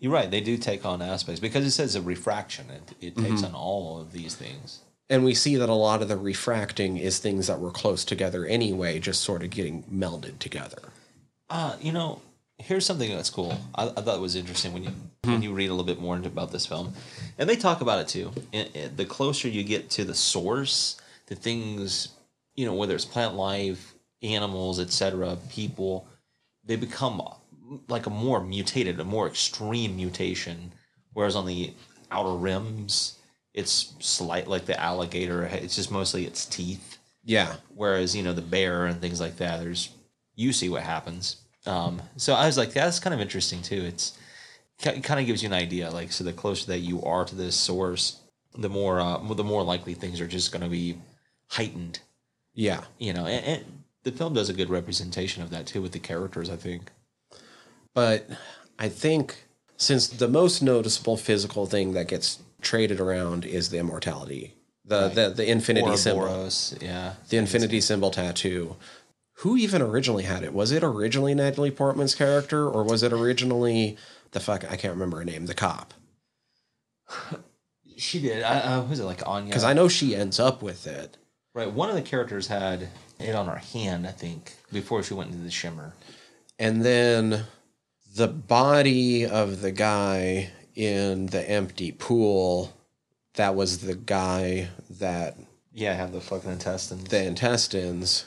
[0.00, 0.28] You're right.
[0.28, 2.66] They do take on aspects because it says a refraction.
[2.68, 3.44] It, it takes mm-hmm.
[3.44, 4.80] on all of these things.
[5.10, 8.44] And we see that a lot of the refracting is things that were close together
[8.44, 10.90] anyway, just sort of getting melded together.
[11.48, 12.20] Uh, you know,
[12.58, 13.58] here's something that's cool.
[13.74, 14.90] I, I thought it was interesting when you
[15.24, 16.92] when you read a little bit more about this film,
[17.38, 18.32] and they talk about it too.
[18.52, 22.08] And, and the closer you get to the source, the things
[22.58, 26.08] you know, whether it's plant life, animals, etc., people,
[26.64, 27.22] they become
[27.86, 30.72] like a more mutated, a more extreme mutation.
[31.12, 31.72] Whereas on the
[32.10, 33.17] outer rims,
[33.58, 35.44] it's slight like the alligator.
[35.44, 36.98] It's just mostly its teeth.
[37.24, 37.56] Yeah.
[37.74, 39.90] Whereas you know the bear and things like that, there's
[40.36, 41.36] you see what happens.
[41.66, 43.82] Um, so I was like, that's kind of interesting too.
[43.82, 44.16] It's
[44.84, 45.90] it kind of gives you an idea.
[45.90, 48.20] Like, so the closer that you are to this source,
[48.56, 50.96] the more uh, the more likely things are just going to be
[51.48, 51.98] heightened.
[52.54, 52.84] Yeah.
[52.98, 55.98] You know, and, and the film does a good representation of that too with the
[55.98, 56.48] characters.
[56.48, 56.92] I think.
[57.92, 58.30] But
[58.78, 59.44] I think
[59.76, 64.54] since the most noticeable physical thing that gets traded around is the immortality,
[64.84, 66.50] the the, the infinity symbol,
[66.80, 67.14] yeah.
[67.28, 68.76] the infinity symbol tattoo.
[69.42, 70.52] Who even originally had it?
[70.52, 73.96] Was it originally Natalie Portman's character, or was it originally
[74.32, 74.64] the fuck?
[74.64, 75.46] I can't remember her name.
[75.46, 75.94] The cop,
[77.96, 78.42] She did.
[78.42, 79.48] I, uh, was it like Anya?
[79.48, 81.16] because I know she ends up with it.
[81.54, 81.70] right.
[81.70, 82.88] One of the characters had
[83.18, 85.94] it on her hand, I think, before she went into the shimmer.
[86.58, 87.44] And then
[88.14, 92.72] the body of the guy in the empty pool,
[93.34, 95.36] that was the guy that
[95.74, 97.04] Yeah, have the fucking intestines.
[97.04, 98.26] the intestines.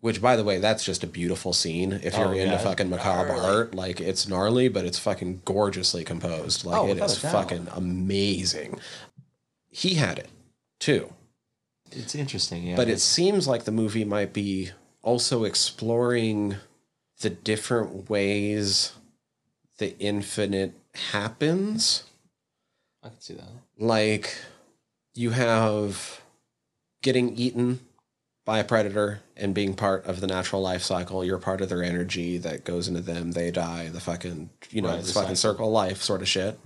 [0.00, 1.92] Which, by the way, that's just a beautiful scene.
[2.02, 3.46] If you're Oh, into yeah, fucking macabre gnarly.
[3.56, 6.64] art, like it's gnarly, but it's fucking gorgeously composed.
[6.64, 7.32] Like Oh, it without is a doubt.
[7.32, 8.80] fucking amazing.
[9.70, 10.28] He had it
[10.80, 11.12] too,
[11.92, 12.74] It's interesting, yeah.
[12.74, 14.72] but it seems like the movie might be
[15.02, 16.56] also exploring
[17.20, 18.92] the different ways
[19.78, 22.04] the infinite happens.
[23.02, 23.48] I can see that.
[23.78, 24.36] Like
[25.14, 26.20] you have
[27.02, 27.80] getting eaten
[28.44, 31.24] by a predator and being part of the natural life cycle.
[31.24, 33.32] You're part of their energy that goes into them.
[33.32, 33.88] They die.
[33.88, 36.58] The fucking you know Right, this the fucking circle of life sort of shit.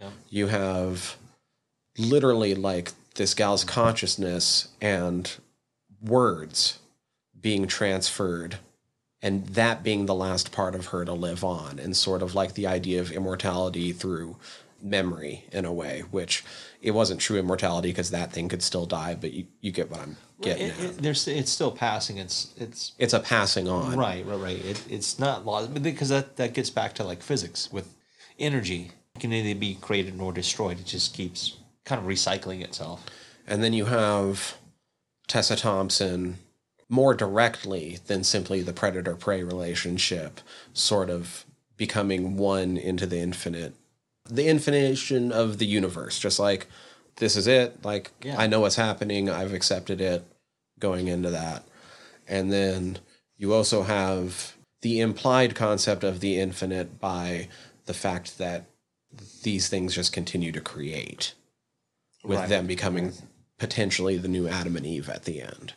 [0.00, 0.10] Yeah.
[0.28, 1.16] You have
[1.98, 5.30] literally like this gal's consciousness and
[6.00, 6.78] words
[7.38, 8.58] being transferred
[9.22, 12.54] and that being the last part of her to live on and sort of like
[12.54, 14.36] the idea of immortality through
[14.82, 16.42] memory in a way which
[16.80, 20.00] it wasn't true immortality because that thing could still die but you, you get what
[20.00, 22.16] i'm getting It, at it, there's, it's still passing.
[22.16, 24.64] It's it's it's a passing on right, right, right.
[24.64, 27.94] It, it's not lost but because that that gets back to like physics with
[28.38, 28.92] energy.
[29.16, 30.78] It can either be created or destroyed.
[30.80, 33.04] It just keeps kind of recycling itself.
[33.46, 34.54] and then you have
[35.28, 36.38] tessa thompson
[36.90, 40.40] more directly than simply the predator prey relationship
[40.74, 41.46] sort of
[41.78, 43.74] becoming one into the infinite
[44.28, 46.66] the infinitude of the universe just like
[47.16, 48.36] this is it like Yeah.
[48.38, 50.24] i know what's happening i've accepted it
[50.78, 51.64] going into that
[52.28, 52.98] and then
[53.38, 57.48] you also have the implied concept of the infinite by
[57.86, 58.64] the fact that
[59.42, 61.34] these things just continue to create
[62.24, 62.48] with Right.
[62.48, 63.12] them becoming
[63.58, 65.74] potentially the new adam and eve at the end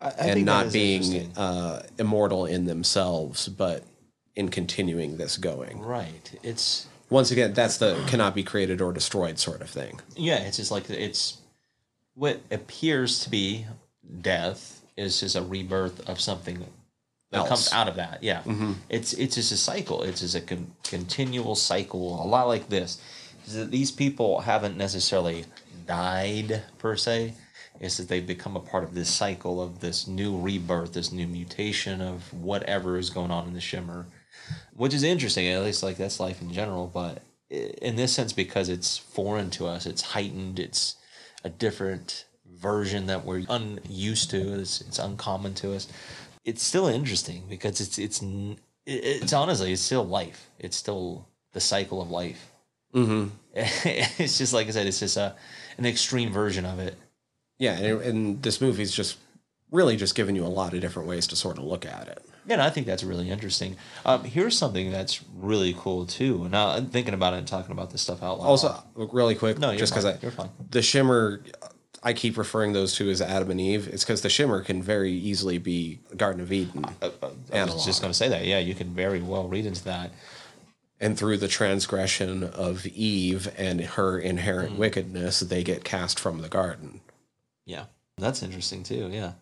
[0.00, 3.82] I, I and not being uh, immortal in themselves, but
[4.34, 5.80] in continuing this going.
[5.80, 6.30] right.
[6.42, 10.00] It's Once again, that's the cannot be created or destroyed sort of thing.
[10.16, 10.38] yeah.
[10.40, 11.38] It's just like it's
[12.14, 13.64] what appears to be
[14.20, 16.58] death is just a rebirth of something
[17.30, 17.48] that Else.
[17.48, 18.22] comes out of that.
[18.22, 18.42] Yeah,
[18.88, 20.02] it's it's just a cycle.
[20.02, 23.00] It's just a con- continual cycle, a lot like this.
[23.46, 25.44] Is that these people haven't necessarily
[25.86, 27.34] died per se.
[27.80, 31.26] It's that they've become a part of this cycle of this new rebirth, this new
[31.26, 34.06] mutation of whatever is going on in the shimmer,
[34.74, 35.48] which is interesting.
[35.48, 39.66] At least like that's life in general, but in this sense, because it's foreign to
[39.66, 40.58] us, it's heightened.
[40.58, 40.96] It's
[41.44, 44.60] a different version that we're unused to.
[44.60, 45.88] It's, it's uncommon to us.
[46.44, 48.22] It's still interesting because it's it's
[48.86, 50.48] it's honestly it's still life.
[50.58, 52.50] It's still the cycle of life.
[52.94, 53.28] Mm-hmm.
[53.54, 54.86] it's just like I said.
[54.86, 55.34] It's just a
[55.78, 56.96] an extreme version of it.
[57.58, 59.18] Yeah, and, and this movie's just
[59.70, 62.22] really just giving you a lot of different ways to sort of look at it.
[62.46, 63.76] Yeah, and I think that's really interesting.
[64.04, 66.48] Um, here's something that's really cool too.
[66.48, 68.46] Now I'm thinking about it and talking about this stuff out loud.
[68.46, 70.04] Also, really quick, no, you're just because.
[70.04, 70.50] I you're fine.
[70.70, 71.42] the shimmer,
[72.04, 73.88] I keep referring those two as Adam and Eve.
[73.88, 78.12] It's because the shimmer can very easily be Garden of Eden, I was just going
[78.12, 78.44] to say that.
[78.44, 80.12] Yeah, you can very well read into that.
[81.00, 84.78] and through the transgression of Eve and her inherent Mm.
[84.78, 87.00] wickedness, they get cast from the garden.
[87.66, 87.84] Yeah,
[88.16, 89.10] that's interesting too.
[89.12, 89.32] Yeah,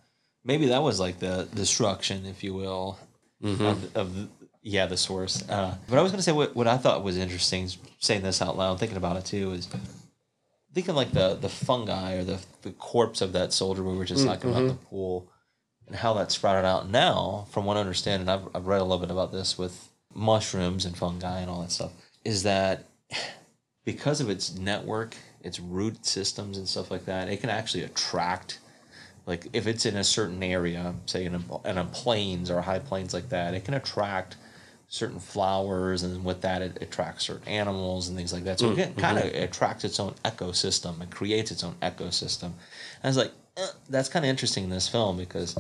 [0.45, 2.99] maybe that was like the destruction, if you will,
[3.43, 3.64] mm-hmm.
[3.64, 4.29] of, of the,
[4.62, 5.49] yeah the source.
[5.49, 7.68] Uh, but I was going to say what what I thought was interesting,
[8.01, 9.68] saying this out loud, thinking about it too, is
[10.72, 14.25] thinking like the the fungi or the the corpse of that soldier we were just
[14.25, 14.87] mm, talking about the mm-hmm.
[14.87, 15.31] pool
[15.87, 16.89] and how that sprouted out.
[16.89, 19.91] Now, from what I understand, and I've I've read a little bit about this with
[20.14, 21.91] mushrooms and fungi and all that stuff
[22.25, 22.87] is that
[23.85, 25.14] because of its network,
[25.45, 28.59] its root systems and stuff like that, it can actually attract.
[29.27, 32.79] Like if it's in a certain area, say in a, in a plains or high
[32.81, 34.37] plains like that, it can attract
[34.89, 38.59] certain flowers, and with that, it attracts certain animals and things like that.
[38.61, 42.45] So it kind of attracts its own ecosystem and creates its own ecosystem.
[42.45, 42.55] And
[43.05, 45.57] I was like, eh, that's kind of interesting in this film because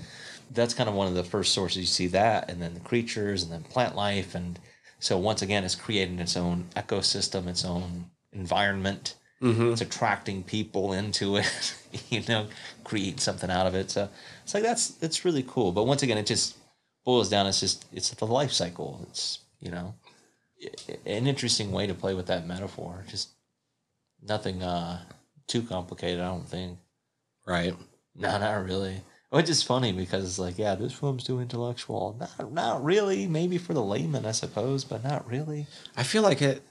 [0.50, 3.42] that's kind of one of the first sources you see that, and then the creatures,
[3.42, 4.58] and then plant life, and
[5.00, 9.16] so once again, it's creating its own ecosystem, its own environment.
[9.40, 11.74] It's attracting people into it,
[12.10, 12.46] you know,
[12.82, 13.90] create something out of it.
[13.90, 14.08] So
[14.42, 15.72] it's like that's it's really cool.
[15.72, 16.56] But once again, it just
[17.04, 17.46] boils down.
[17.46, 19.00] It's just it's the life cycle.
[19.08, 19.94] It's you know,
[21.06, 23.04] an interesting way to play with that metaphor.
[23.08, 23.30] Just
[24.22, 25.00] nothing uh
[25.46, 26.20] too complicated.
[26.20, 26.78] I don't think.
[27.46, 27.74] Right.
[28.14, 29.02] No, not really.
[29.30, 32.16] Which is funny because it's like, yeah, this film's too intellectual.
[32.20, 33.26] Not, not really.
[33.26, 35.66] Maybe for the layman, I suppose, but not really.
[35.96, 36.62] I feel like it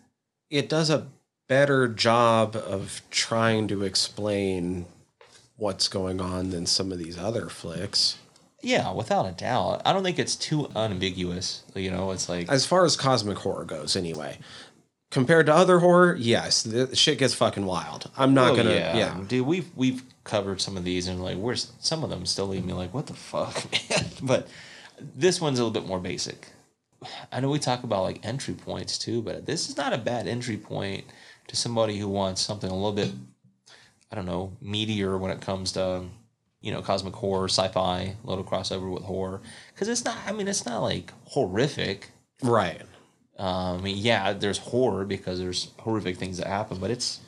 [0.49, 1.07] it does a
[1.47, 4.85] better job of trying to explain
[5.57, 8.17] what's going on than some of these other flicks.
[8.61, 9.81] Yeah, without a doubt.
[9.85, 11.63] I don't think it's too unambiguous.
[11.75, 14.39] You know, it's like, As far as cosmic horror goes, anyway.
[15.11, 18.09] Compared to other horror, yes, the shit gets fucking wild.
[18.17, 18.97] I'm not oh, gonna, yeah.
[18.97, 19.21] yeah.
[19.27, 22.65] dude, we've we've covered some of these, and like, where's some of them still leave
[22.65, 24.05] me like, what the fuck, man?
[24.23, 24.47] But
[24.99, 26.47] this one's a little bit more basic.
[27.31, 30.25] I know we talk about like entry points too, but this is not a bad
[30.25, 31.05] entry point
[31.47, 33.11] to somebody who wants something a little bit,
[34.11, 36.03] I don't know, meatier when it comes to,
[36.61, 39.41] you know, cosmic horror, sci-fi, a little crossover with horror.
[39.73, 42.11] Because it's not, I mean, it's not like horrific.
[42.41, 42.81] Right.
[43.37, 47.19] Um, I mean, yeah, there's horror because there's horrific things that happen, but it's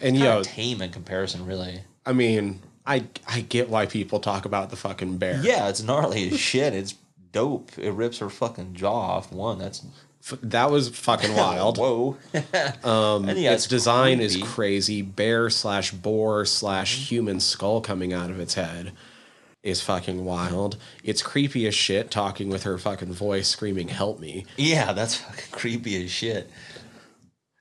[0.00, 1.80] And kind yo, of tame in comparison, really.
[2.04, 5.40] I mean, I I get why people talk about the fucking bear.
[5.42, 6.74] Yeah, it's gnarly as shit.
[6.74, 6.94] It's
[7.32, 7.76] dope.
[7.78, 9.32] It rips her fucking jaw off.
[9.32, 9.84] One, that's
[10.24, 11.78] F- that was fucking wild.
[11.78, 12.16] Whoa.
[12.84, 15.02] Um, And yeah, its it's design is crazy.
[15.02, 18.92] Bear slash boar slash human skull coming out of its head
[19.62, 20.76] is fucking wild.
[21.04, 22.10] It's creepy as shit.
[22.10, 26.50] Talking with her fucking voice, screaming "Help me!" yeah, that's fucking creepy as shit.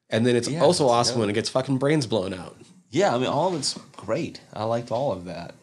[0.10, 1.20] And then it's Yeah, also awesome dope.
[1.22, 2.58] when it gets fucking brains blown out.
[2.90, 4.42] Yeah, I mean, all of it's great.
[4.54, 5.56] I liked all of that.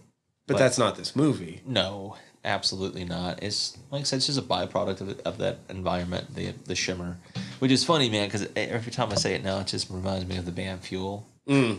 [0.47, 1.61] But, But- that's not this movie.
[1.67, 2.17] No,
[2.49, 3.43] absolutely not.
[3.43, 7.19] It's like I said, it's just a byproduct of, of that environment, the the shimmer,
[7.61, 8.27] which is funny, man.
[8.27, 11.27] Because every time I say it now, it just reminds me of the band Fuel
[11.49, 11.79] Mm.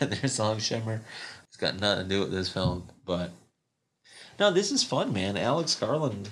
[0.00, 1.00] and their song "Shimmer."
[1.48, 3.30] It's got nothing to do with this film, but
[4.38, 5.36] no, this is fun, man.
[5.36, 6.28] Alex Garland,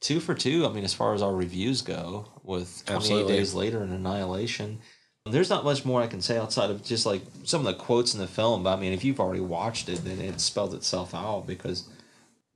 [0.00, 0.66] two for two.
[0.66, 3.36] I mean, as far as our reviews go, with Twenty Eight Absolutely.
[3.36, 4.78] Days Later and Annihilation.
[5.26, 8.14] There's not much more I can say outside of just like some of the quotes
[8.14, 8.62] in the film.
[8.62, 11.84] But I mean, if you've already watched it, then it spelled itself out because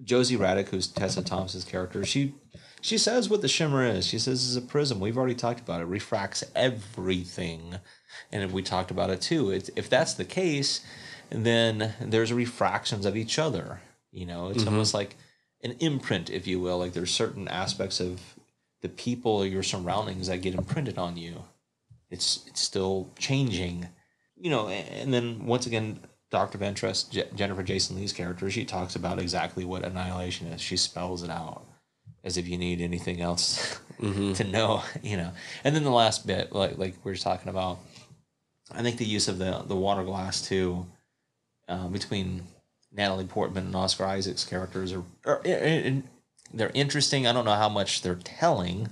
[0.02, 2.34] Josie Radek, who's Tessa Thompson's character, she
[2.80, 4.06] she says what the shimmer is.
[4.06, 5.00] She says it's a prism.
[5.00, 5.84] We've already talked about it.
[5.86, 7.76] Refracts everything,
[8.30, 9.50] and we talked about it too.
[9.50, 10.84] It, if that's the case,
[11.30, 13.80] then there's refractions of each other.
[14.12, 14.68] You know, it's mm-hmm.
[14.68, 15.16] almost like
[15.62, 16.78] an imprint, if you will.
[16.78, 18.20] Like there's certain aspects of
[18.82, 21.44] the people or your surroundings that get imprinted on you.
[22.10, 23.88] It's it's still changing,
[24.36, 24.68] you know.
[24.68, 26.00] And then once again,
[26.34, 30.60] Doctor Ventress, Je- Jennifer Jason Lee's character, she talks about exactly what annihilation is.
[30.60, 31.64] She spells it out
[32.24, 35.30] as if you need anything else to know, you know.
[35.62, 37.78] And then the last bit, like like we were talking about,
[38.72, 40.86] I think the use of the the water glass too,
[41.68, 42.42] uh, between
[42.92, 46.02] Natalie Portman and Oscar Isaac's characters are, are and
[46.52, 47.28] they're interesting.
[47.28, 48.88] I don't know how much they're telling,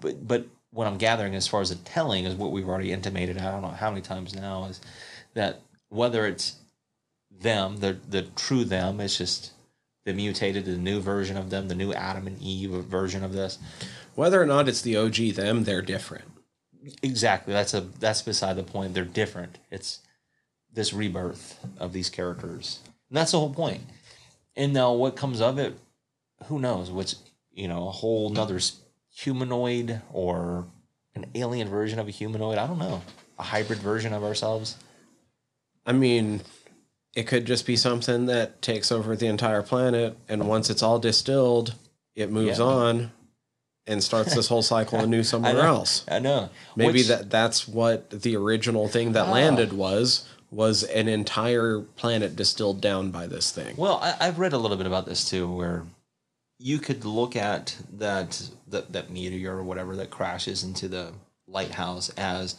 [0.00, 3.36] but but what I'm gathering as far as the telling is what we've already intimated.
[3.36, 4.80] I don't know how many times now is
[5.34, 6.56] that whether it's
[7.40, 9.52] them, the the true them, it's just
[10.04, 13.58] the mutated, the new version of them, the new Adam and Eve version of this.
[14.14, 16.24] Whether or not it's the OG them, they're different.
[17.02, 17.52] Exactly.
[17.52, 18.94] That's a that's beside the point.
[18.94, 19.58] They're different.
[19.70, 20.00] It's
[20.72, 22.80] this rebirth of these characters.
[23.08, 23.82] And that's the whole point.
[24.54, 25.74] And now what comes of it,
[26.44, 26.90] who knows?
[26.90, 27.16] What's
[27.56, 28.60] you know, a whole nother
[29.12, 30.66] humanoid or
[31.14, 32.58] an alien version of a humanoid.
[32.58, 33.02] I don't know.
[33.38, 34.76] A hybrid version of ourselves.
[35.86, 36.42] I mean,
[37.16, 41.00] it could just be something that takes over the entire planet, and once it's all
[41.00, 41.74] distilled,
[42.14, 42.64] it moves Yeah.
[42.64, 43.12] on
[43.88, 45.60] and starts this whole cycle anew somewhere know.
[45.60, 46.04] else.
[46.08, 46.50] I know.
[46.76, 49.32] Maybe Which- that that's what the original thing that Ah.
[49.32, 53.74] landed was was an entire planet distilled down by this thing.
[53.76, 55.84] Well, I, I've read a little bit about this too, where
[56.58, 61.12] you could look at that that, that meteor or whatever that crashes into the
[61.48, 62.56] lighthouse as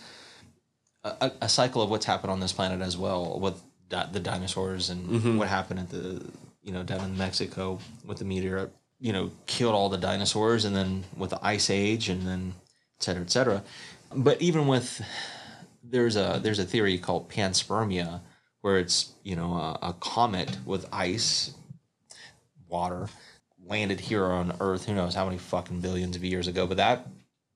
[1.03, 4.19] a, a, a cycle of what's happened on this planet as well with di- the
[4.19, 5.38] dinosaurs and mm-hmm.
[5.38, 6.25] what happened at the
[6.63, 8.69] you know down in Mexico with the meteor
[8.99, 12.53] you know, killed all the dinosaurs, and then with the ice age, and then
[12.97, 13.63] et cetera, et cetera.
[14.13, 15.01] But even with
[15.83, 18.21] there's a there's a theory called panspermia,
[18.61, 21.53] where it's you know a, a comet with ice,
[22.67, 23.07] water,
[23.63, 24.85] landed here on Earth.
[24.85, 26.65] Who knows how many fucking billions of years ago?
[26.65, 27.07] But that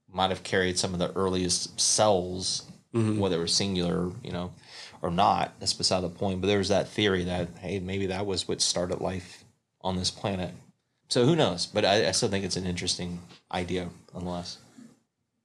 [0.07, 3.17] might have carried some of the earliest cells, mm-hmm.
[3.17, 4.51] whether it was singular, you know,
[5.01, 5.53] or not.
[5.59, 6.41] That's beside the point.
[6.41, 9.43] But there's that theory that hey, maybe that was what started life
[9.81, 10.53] on this planet.
[11.09, 11.65] So who knows?
[11.65, 13.19] But I, I still think it's an interesting
[13.51, 14.59] idea, unless.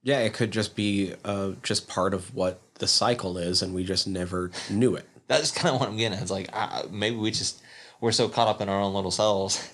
[0.02, 3.82] Yeah, it could just be uh, just part of what the cycle is, and we
[3.82, 5.08] just never knew it.
[5.26, 6.22] That's kind of what I'm getting at.
[6.22, 7.60] It's like uh, maybe we just
[8.00, 9.68] we're so caught up in our own little cells.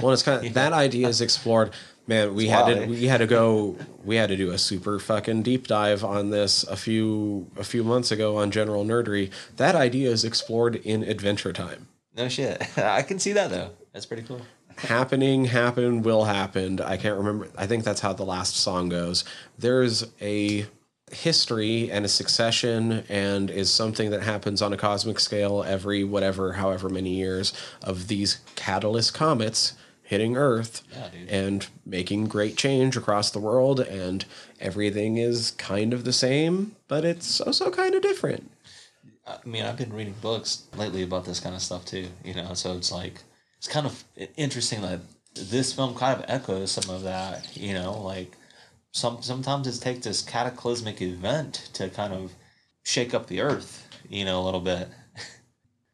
[0.00, 1.72] Well, it's kind of that idea is explored.
[2.08, 5.42] Man, we had to we had to go we had to do a super fucking
[5.42, 9.30] deep dive on this a few a few months ago on general nerdery.
[9.56, 11.88] That idea is explored in Adventure Time.
[12.16, 12.62] no shit.
[12.78, 13.70] I can see that though.
[13.92, 14.42] That's pretty cool.
[14.76, 19.24] happening happen will happen i can't remember i think that's how the last song goes
[19.58, 20.66] there's a
[21.10, 26.52] history and a succession and is something that happens on a cosmic scale every whatever
[26.52, 29.72] however many years of these catalyst comets
[30.06, 34.24] hitting earth Yeah, and making great change across the world and
[34.60, 38.50] everything is kind of the same but it's also kind of different
[39.26, 42.06] I mean, I've been reading books lately about this kind of stuff too.
[42.24, 43.22] You know, so it's like
[43.58, 44.04] it's kind of
[44.36, 45.00] interesting that
[45.34, 47.56] this film kind of echoes some of that.
[47.56, 48.36] You know, like
[48.92, 52.32] some sometimes it takes this cataclysmic event to kind of
[52.84, 53.88] shake up the earth.
[54.08, 54.88] You know, a little bit.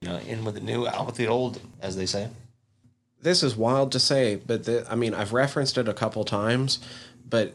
[0.02, 2.26] You know, in with the new, out with the old, as they say.
[3.23, 6.81] This is wild to say, but the, I mean, I've referenced it a couple times,
[7.29, 7.53] but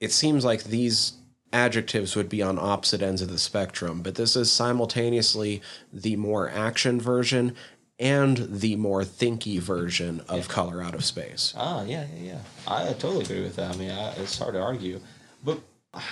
[0.00, 1.14] it seems like these
[1.52, 4.00] adjectives would be on opposite ends of the spectrum.
[4.02, 5.60] But this is simultaneously
[5.92, 7.54] the more action version
[7.98, 11.52] and the more thinky version of Color Out of Space.
[11.56, 12.38] Ah, yeah, yeah, yeah.
[12.66, 13.74] I totally agree with that.
[13.74, 15.00] I mean, I, it's hard to argue,
[15.44, 15.60] but
[15.92, 16.02] I,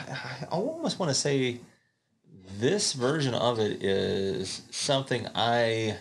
[0.42, 1.60] I almost want to say
[2.58, 5.96] this version of it is something I,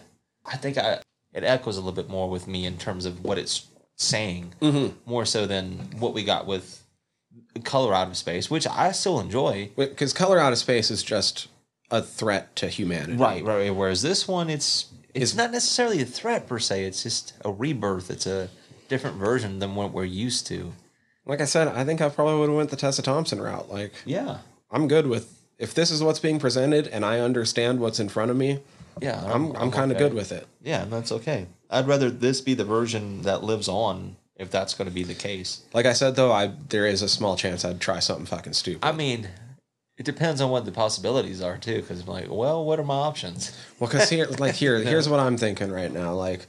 [0.46, 1.00] I think I
[1.34, 4.96] it echoes a little bit more with me in terms of what it's saying, mm-hmm.
[5.10, 6.84] more so than what we got with
[7.64, 9.72] Color Out of Space, which I still enjoy.
[9.76, 11.48] Because Color Out of Space is just
[11.92, 13.14] a threat to humanity.
[13.14, 13.58] Right, right.
[13.58, 13.76] right.
[13.76, 16.86] Whereas this one, it's it's not necessarily a threat per se.
[16.86, 18.12] It's just a rebirth.
[18.12, 18.50] It's a
[18.88, 20.74] different version than what we're used to.
[21.26, 23.72] Like I said, I think I probably would have went the Tessa Thompson route.
[23.72, 24.40] Like, Yeah.
[24.72, 28.32] I'm good with if this is what's being presented and I understand what's in front
[28.32, 28.60] of me.
[29.02, 30.06] Yeah, I'm I'm, kind of okay.
[30.06, 30.48] good with it.
[30.62, 31.48] Yeah, and that's okay.
[31.70, 35.14] I'd rather this be the version that lives on if that's going to be the
[35.14, 35.62] case.
[35.74, 38.86] Like I said though, I there is a small chance I'd try something fucking stupid.
[38.86, 39.28] I mean,
[39.98, 41.82] it depends on what the possibilities are too.
[41.82, 43.56] Because I'm like, well, what are my options?
[43.80, 46.14] well, because here, like here, here's what I'm thinking right now.
[46.14, 46.48] Like,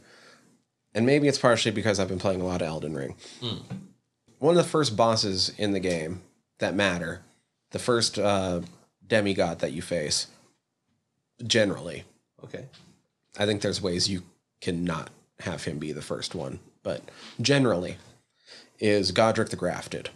[0.95, 3.17] and maybe it's partially because I've been playing a lot of Elden Ring.
[4.39, 6.23] One of the first bosses in the game
[6.59, 7.23] that matter,
[7.73, 8.61] the first uh,
[9.07, 10.29] demigod that you face,
[11.45, 12.05] generally,
[12.45, 12.67] Okay.
[13.39, 14.23] I think there's ways you
[14.61, 15.11] cannot
[15.41, 17.03] have him be the first one, but
[17.41, 17.97] generally
[18.79, 20.11] is Godric the Grafted,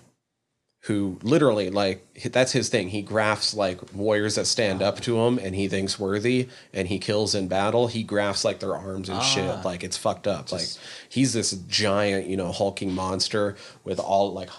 [0.83, 2.89] who literally like that's his thing.
[2.89, 6.99] He grafts like warriors that stand up to him and he thinks worthy and he
[6.99, 7.87] kills in battle.
[7.87, 9.49] He grafts like their arms and shit.
[9.51, 9.62] Ah.
[9.64, 10.51] Like it's fucked up.
[10.51, 10.68] like
[11.09, 14.51] he's this giant, you know, hulking monster with all like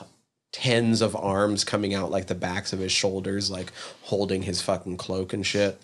[0.51, 3.71] tens of arms coming out like the backs of his shoulders, like
[4.03, 5.79] holding his fucking cloak and shit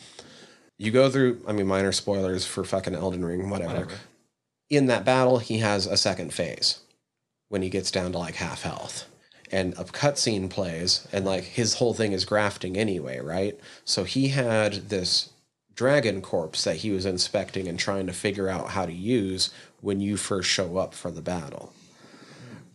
[0.81, 3.73] you go through i mean minor spoilers for fucking elden ring whatever.
[3.73, 3.95] Whatever.
[4.69, 6.79] in that battle he has a second phase
[7.49, 9.05] when he gets down to like half health.
[9.51, 13.59] And a cutscene plays and like his whole thing is grafting anyway right?
[13.83, 15.29] So he had this
[15.75, 19.51] dragon corpse that he was inspecting and trying to figure out how to use
[19.81, 21.73] when you first show up for the battle.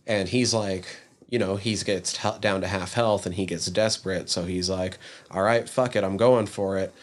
[0.05, 0.85] And he's like
[1.29, 4.29] you know he gets t- down to half health and he gets desperate.
[4.29, 4.97] So he's like
[5.31, 6.93] all right fuck it i'm going for it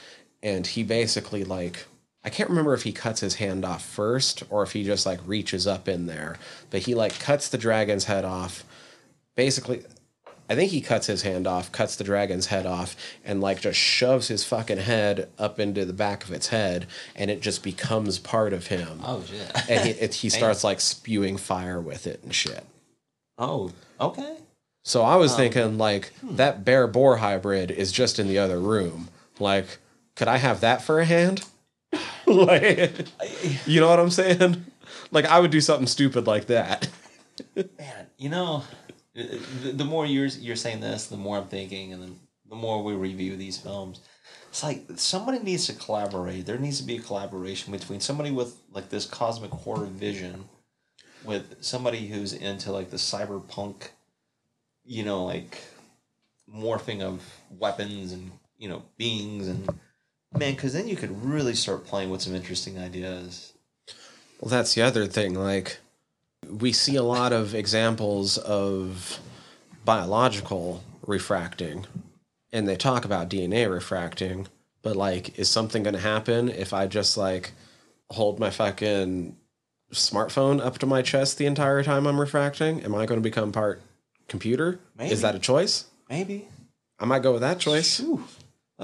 [0.45, 1.87] and he basically like
[2.23, 5.19] i can't remember if he cuts his hand off first or if he just like
[5.27, 6.37] reaches up in there
[6.71, 8.65] but he like cuts the dragon's head off
[9.35, 9.83] basically
[10.49, 13.79] i think he cuts his hand off cuts the dragon's head off and like just
[13.79, 16.87] shoves his fucking head up into the back of its head
[17.17, 19.71] and it just becomes part of him Oh shit.
[19.71, 22.65] and he, it, he starts like spewing fire with it and shit
[23.39, 24.37] oh, okay.
[24.85, 26.37] so I was thinking like hmm.
[26.37, 29.09] that bear boar hybrid is just in the other room.
[29.41, 29.79] Like,
[30.17, 31.45] could I have that for a hand?
[32.27, 33.09] like,
[33.67, 34.65] you know what I'm saying?
[35.11, 36.89] Like, I would do something stupid like that.
[37.57, 38.65] Man, you know,
[39.15, 42.95] the, the more you're you're saying this, the more I'm thinking, and the more we
[42.95, 44.01] review these films.
[44.49, 46.47] It's like somebody needs to collaborate.
[46.47, 50.45] There needs to be a collaboration between somebody with like this cosmic horror vision
[51.25, 53.89] with somebody who's into like the cyberpunk,
[54.85, 55.59] you know, like
[56.53, 59.69] morphing of weapons and you know beings and
[60.37, 63.53] man, because then you could really start playing with some interesting ideas.
[64.41, 65.35] Well, that's the other thing.
[65.35, 65.79] Like,
[66.49, 69.19] we see a lot of examples of
[69.85, 71.87] biological refracting,
[72.53, 74.49] and they talk about DNA refracting.
[74.83, 77.53] But like, is something going to happen if I just like
[78.11, 79.37] hold my fucking
[79.93, 82.83] smartphone up to my chest the entire time I'm refracting?
[82.83, 83.81] Am I going to become part
[84.29, 84.79] computer?
[84.99, 85.13] Maybe.
[85.13, 85.87] Is that a choice?
[86.11, 86.49] Maybe.
[86.99, 88.23] I might go with that choice, Ooh.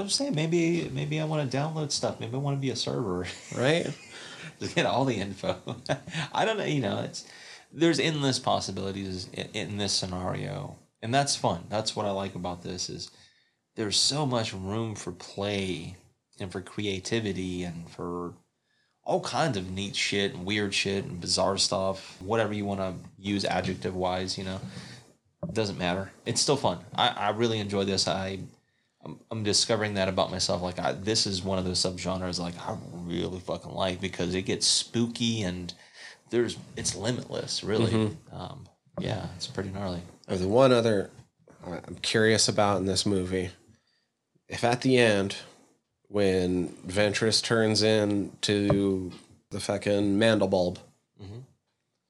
[0.01, 2.21] I'm saying maybe maybe I want to download stuff.
[2.21, 3.27] Maybe I want to be a server.
[3.57, 3.87] right?
[4.61, 5.57] to get all the info.
[6.33, 6.65] I don't know.
[6.65, 7.27] You know, it's
[7.73, 11.65] there's endless possibilities in, in this scenario, and that's fun.
[11.69, 13.11] That's what I like about this is
[13.77, 15.97] there's so much room for play
[16.39, 18.35] and for creativity and for
[19.05, 22.21] all kinds of neat shit and weird shit and bizarre stuff.
[22.21, 24.61] Whatever you want to use adjective wise, you know,
[25.53, 26.11] doesn't matter.
[26.27, 26.79] It's still fun.
[26.95, 28.07] I, I really enjoy this.
[28.07, 28.41] I
[29.05, 30.61] I'm, I'm discovering that about myself.
[30.63, 34.43] Like I, this is one of those subgenres like I really fucking like because it
[34.43, 35.73] gets spooky and
[36.31, 37.65] there's it's limitless.
[37.65, 38.67] Really, um,
[38.99, 40.03] yeah, it's pretty gnarly.
[40.29, 41.11] Or the one other
[41.67, 43.51] I'm curious about in this movie,
[44.49, 45.37] if at the end,
[46.09, 49.13] when Ventress turns into
[49.51, 50.79] the fucking Mandelbulb,
[51.23, 51.43] Mhm.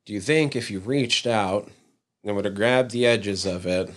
[0.06, 1.70] do you think if you reached out
[2.24, 3.90] and would have grabbed the edges of it,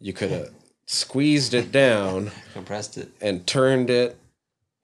[0.00, 0.50] you could have
[0.86, 3.08] squeezed it down Compressed it.
[3.20, 4.16] and turned it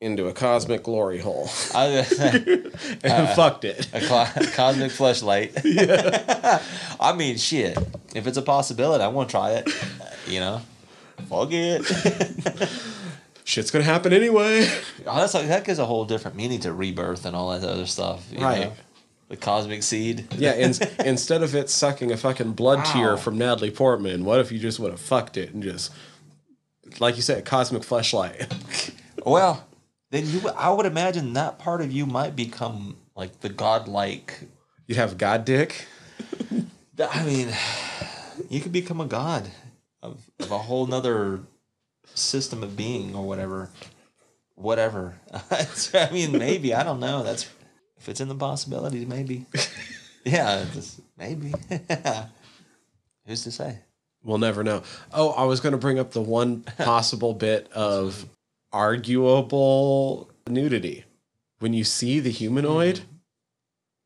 [0.01, 1.87] into a cosmic glory hole I,
[2.19, 3.89] and uh, fucked it?
[3.95, 5.53] a co- cosmic flashlight.
[7.01, 7.79] I mean, shit.
[8.15, 9.69] If it's a possibility, I want to try it.
[9.69, 10.61] Uh, you know,
[11.29, 12.69] fuck it.
[13.45, 14.69] Shit's gonna happen anyway.
[15.07, 17.87] Oh, that's like that gives a whole different meaning to rebirth and all that other
[17.87, 18.27] stuff.
[18.33, 18.61] you Right.
[18.61, 18.73] know?
[19.33, 20.27] The cosmic seed.
[20.37, 20.75] Yeah, in,
[21.07, 22.93] instead of it sucking a fucking blood Wow.
[22.93, 25.91] tear from Natalie Portman, what if you just would have fucked it and just,
[27.01, 28.93] like you said, cosmic fleshlight?
[29.25, 29.65] Well,
[30.11, 34.41] then you, I would imagine that part of you might become like the godlike.
[34.89, 35.87] You'd have God dick.
[36.99, 37.49] I mean,
[38.51, 39.49] you could become a god
[40.03, 41.41] of, of a whole nother
[42.15, 43.71] system of being or whatever.
[44.57, 45.15] Whatever.
[45.51, 47.23] I mean, maybe I don't know.
[47.23, 47.49] That's
[48.03, 49.47] if it's in the possibilities, maybe.
[50.25, 51.53] Yeah, just maybe.
[53.27, 53.79] Who's to say?
[54.23, 54.85] We'll never know.
[55.13, 58.25] Oh, I was going to bring up the one possible bit of
[58.73, 61.05] arguable nudity.
[61.59, 63.01] When you see the humanoid,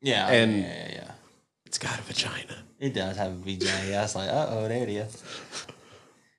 [0.00, 1.10] Yeah, And- yeah, yeah, yeah.
[1.66, 2.56] it's got a vagina.
[2.78, 3.90] It does have a vagina.
[3.90, 5.22] Yeah, it's like, uh oh, there it is.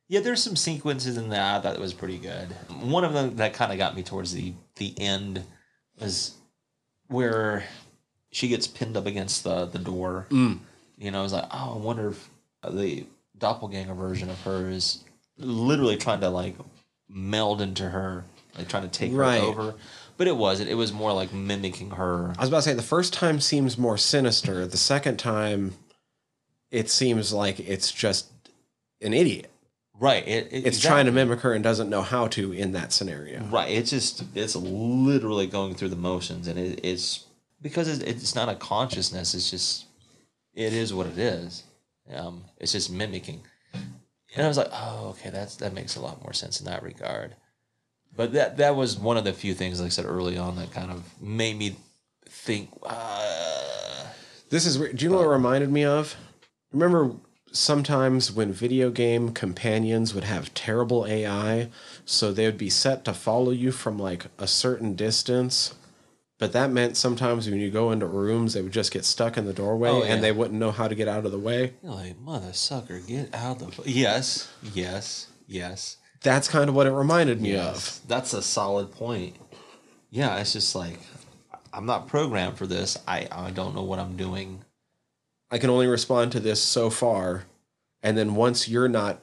[0.08, 2.48] Yeah, there's some sequences in that that was pretty good.
[2.82, 5.44] One of them that kind of got me towards the the end
[6.00, 6.34] was
[7.08, 7.64] where
[8.32, 10.28] she gets pinned up against the the door.
[10.30, 10.60] Mm.
[10.98, 12.30] You know, I was like, oh, I wonder if
[12.70, 13.06] the
[13.38, 15.04] doppelganger version of her is
[15.38, 16.56] literally trying to like
[17.08, 18.24] meld into her,
[18.58, 19.40] like trying to take Right.
[19.40, 19.76] her over.
[20.18, 20.70] But it wasn't.
[20.70, 22.34] It was more like mimicking her.
[22.38, 24.66] I was about to say the first time seems more sinister.
[24.66, 25.76] The second time,
[26.72, 28.28] it seems like it's just
[29.00, 29.52] an idiot.
[30.00, 30.28] Right.
[30.28, 33.44] It, it- It's trying to mimic her and doesn't know how to in that scenario.
[33.46, 33.72] Right.
[33.72, 37.26] It's just it's literally going through the motions, and it, it's
[37.62, 39.34] because it's, it's not a consciousness.
[39.34, 39.86] It's just
[40.54, 41.64] it is what it is.
[42.14, 43.42] Um, it's just mimicking.
[44.36, 46.84] And I was like, oh, okay, that's that makes a lot more sense in that
[46.84, 47.36] regard.
[48.16, 50.72] But that that was one of the few things, like I said early on, that
[50.72, 51.76] kind of made me
[52.30, 52.70] think.
[52.84, 54.06] Uh,
[54.50, 54.78] This is.
[54.78, 56.16] Do you know what it reminded me of?
[56.72, 57.12] Remember
[57.52, 61.70] sometimes when video game companions would have terrible AI,
[62.06, 65.74] so they would be set to follow you from like a certain distance.
[66.40, 69.46] But that meant sometimes when you go into rooms, they would just get stuck in
[69.46, 70.14] the doorway Oh, yeah.
[70.14, 71.74] and they wouldn't know how to get out of the way.
[71.82, 73.72] you're like mother sucker, get out the.
[73.90, 75.98] Yes, yes, yes.
[76.22, 79.36] That's kind of what it reminded me Yes, that's a solid point.
[80.10, 81.00] Yeah, it's just like
[81.74, 82.98] I'm not programmed for this.
[83.08, 84.64] I I don't know what I'm doing.
[85.52, 87.46] I can only respond to this so far.
[88.04, 89.22] And then once you're not,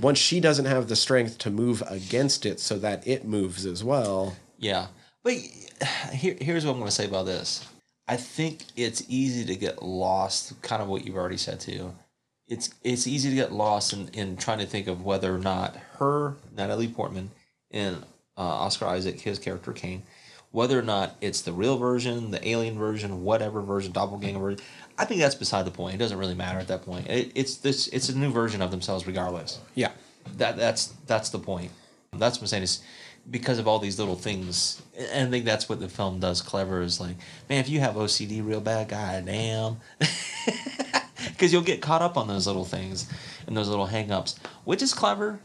[0.00, 3.82] once she doesn't have the strength to move against it so that it moves as
[3.82, 4.36] well.
[4.58, 4.88] Yeah,
[5.22, 5.34] but
[6.12, 7.66] here here's what I'm going to say about this.
[8.06, 10.60] I think it's easy to get lost.
[10.62, 11.94] Kind of what you've already said too.
[12.46, 15.76] It's it's easy to get lost in, in trying to think of whether or not
[15.98, 17.30] her Natalie Portman
[17.70, 18.02] and
[18.36, 20.02] uh, Oscar Isaac, his character Kane,
[20.50, 24.60] whether or not it's the real version, the alien version, whatever version, doppelganger version.
[25.00, 25.94] I think that's beside the point.
[25.94, 27.08] It doesn't really matter at that point.
[27.08, 27.88] It, it's this.
[27.88, 29.58] It's a new version of themselves, regardless.
[29.74, 29.92] Yeah.
[30.36, 31.72] That that's that's the point.
[32.12, 32.82] That's what I'm saying is
[33.30, 34.82] because of all these little things.
[34.98, 37.16] And I think that's what the film does clever is like,
[37.48, 39.78] man, if you have OCD real bad, god damn.
[41.28, 43.08] Because you'll get caught up on those little things
[43.46, 45.40] and those little hang-ups, which is clever,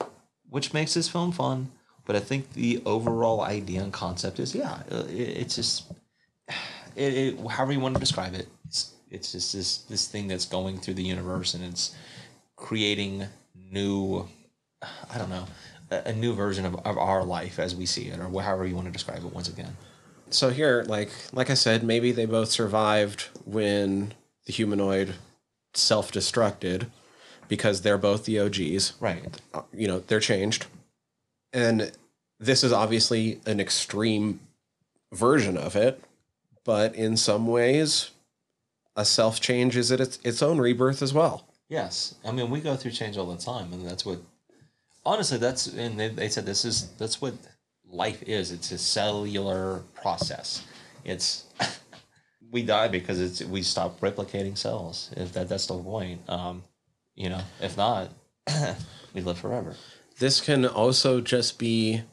[0.49, 1.71] which makes this film fun.
[2.05, 5.91] But I think the overall idea and concept is, yeah, uh, it, it's just,
[6.95, 10.45] it, it, however you want to describe it, it's, it's just this this thing that's
[10.45, 11.95] going through the universe and it's
[12.55, 13.25] creating
[13.71, 14.27] new,
[15.13, 15.45] I don't know,
[15.91, 18.75] a, a new version of, of our life as we see it, or however you
[18.75, 19.33] want to describe it.
[19.33, 19.75] Once again,
[20.29, 24.13] So here, like like I said, maybe they both survived when
[24.45, 25.15] the humanoid
[25.73, 26.87] self-destructed
[27.47, 28.93] because they're both the OGs.
[28.99, 29.23] right?
[29.53, 30.65] Uh, You know, they're changed.
[31.53, 31.91] And
[32.39, 34.39] this is obviously an extreme
[35.13, 36.03] version of it,
[36.63, 38.11] but in some ways
[38.95, 41.47] a self-change is it its its own rebirth as well.
[41.69, 44.19] Yes, I mean we go through change all the time, and that's what.
[45.05, 47.33] Honestly, that's and they, they said this is that's what
[47.89, 48.51] life is.
[48.51, 50.65] It's a cellular process.
[51.03, 51.45] It's
[52.51, 55.11] we die because it's we stop replicating cells.
[55.15, 56.63] If that that's the point, um,
[57.15, 57.41] you know.
[57.61, 58.09] If not,
[59.13, 59.75] we live forever.
[60.17, 62.03] This can also just be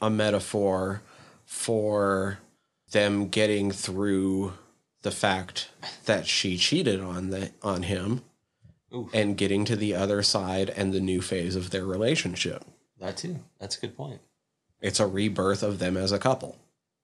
[0.00, 1.02] a metaphor
[1.44, 2.38] for
[2.92, 4.52] them getting through
[5.02, 5.70] the fact
[6.06, 8.22] that she cheated on the on him
[8.94, 9.08] Oof.
[9.14, 12.64] and getting to the other side and the new phase of their relationship.
[12.98, 13.40] That too.
[13.58, 14.20] That's a good point.
[14.80, 16.56] It's a rebirth of them as a couple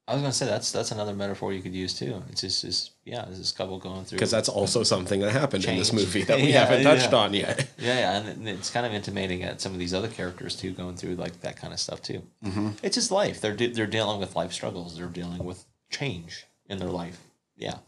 [0.08, 2.22] I was gonna say that's that's another metaphor you could use too.
[2.30, 5.76] It's just this yeah, this couple going through because that's also something that happened in
[5.76, 7.18] this movie that we Yeah, haven't touched yeah.
[7.18, 7.68] on yet.
[7.76, 10.94] Yeah, yeah, and it's kind of intimating at some of these other characters too, going
[10.94, 12.22] through like that kind of stuff too.
[12.44, 12.70] Mm-hmm.
[12.84, 13.40] It's just life.
[13.40, 14.96] They're they're dealing with life struggles.
[14.96, 17.18] They're dealing with change in their life.
[17.56, 17.78] Yeah,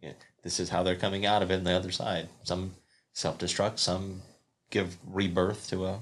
[0.00, 0.12] yeah.
[0.42, 2.28] This is how they're coming out of it on the other side.
[2.44, 2.74] Some
[3.12, 3.78] self destruct.
[3.78, 4.22] Some
[4.70, 6.00] give rebirth to a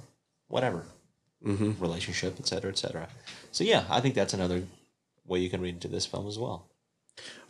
[0.48, 0.84] whatever
[1.44, 1.80] Mm-hmm.
[1.80, 3.08] relationship, et cetera, et cetera.
[3.52, 4.62] So yeah, I think that's another
[5.26, 6.66] way you can read into this film as well.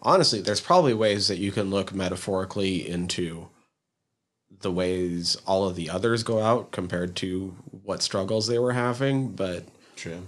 [0.02, 3.48] Honestly, there's probably ways that you can look metaphorically into
[4.60, 9.28] the ways all of the others go out compared to what struggles they were having,
[9.30, 9.64] but
[9.94, 10.26] True.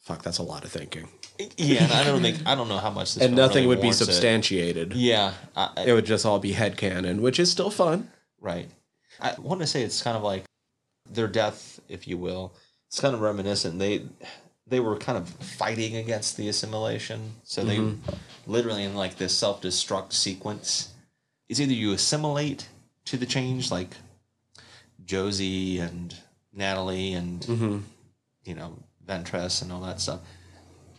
[0.00, 1.08] fuck, that's a lot of thinking.
[1.56, 3.76] Yeah, and I don't think I don't know how much this and nothing really would
[3.78, 4.04] be warrants it.
[4.06, 4.92] substantiated.
[4.94, 8.10] Yeah, I, I- It would just all be head headcanon, which is still fun.
[8.40, 8.68] Right.
[9.20, 10.44] I want to say it's kind of like
[11.10, 12.54] their death, if you will.
[12.88, 13.78] It's kind of reminiscent.
[13.78, 14.06] They
[14.66, 17.32] they were kind of fighting against the assimilation.
[17.42, 17.80] So they
[18.46, 20.90] literally in like this self destruct sequence.
[21.48, 22.68] It's either you assimilate
[23.06, 23.96] to the change, like
[25.04, 26.14] Josie and
[26.52, 27.78] Natalie and Mm-hmm.
[28.44, 30.20] you know Ventress and all that stuff.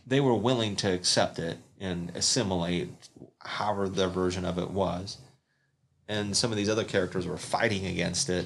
[0.05, 2.89] They were willing to accept it and assimilate,
[3.39, 5.17] however their version of it was.
[6.07, 8.45] And some of these other characters were fighting against it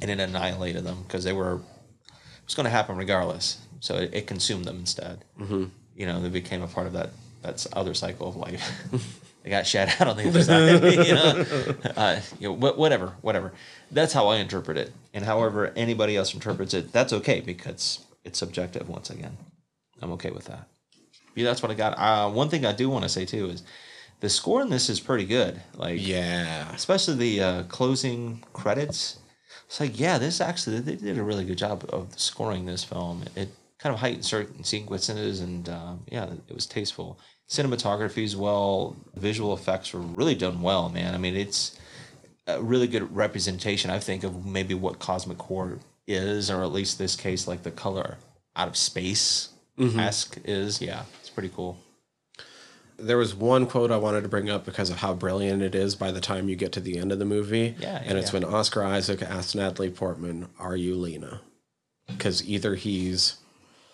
[0.00, 3.58] and it annihilated them because they were it was going to happen regardless.
[3.80, 5.24] So it, it consumed them instead.
[5.40, 5.64] Mm-hmm.
[5.96, 7.10] you know they became a part of that
[7.42, 8.70] that's other cycle of life.
[9.42, 11.44] They got shat out on the other side you know,
[11.96, 13.52] uh, you know whatever whatever.
[13.90, 14.92] That's how i interpret it.
[15.12, 19.36] And however anybody else interprets it that's okay because it's subjective once again
[20.02, 20.68] i'm okay with that
[21.34, 23.62] yeah that's what i got uh, one thing i do want to say too is
[24.20, 26.72] the score in this is pretty good like Yeah.
[26.74, 29.18] especially the uh, closing credits.
[29.66, 33.24] It's like, yeah, this actually they did a really good job of scoring this film.
[33.34, 33.48] It
[33.78, 37.18] kind of heightened certain sequences, and uh, yeah, it was tasteful.
[37.48, 41.14] Cinematography as well, visual effects were really done well, man.
[41.14, 41.78] I mean, it's
[42.46, 46.98] a really good representation, I think, of maybe what cosmic horror is, or at least
[46.98, 48.18] this case, like the color
[48.54, 49.98] out of space Mm-hmm.
[50.00, 50.80] esque is.
[50.80, 51.78] Yeah, it's pretty cool.
[52.98, 55.96] There was one quote I wanted to bring up because of how brilliant it is
[55.96, 57.74] by the time you get to the end of the movie.
[57.78, 58.40] Yeah, and it's yeah.
[58.40, 61.40] when Oscar Isaac asks Natalie Portman, Are you Lena?
[62.06, 63.36] Because either he's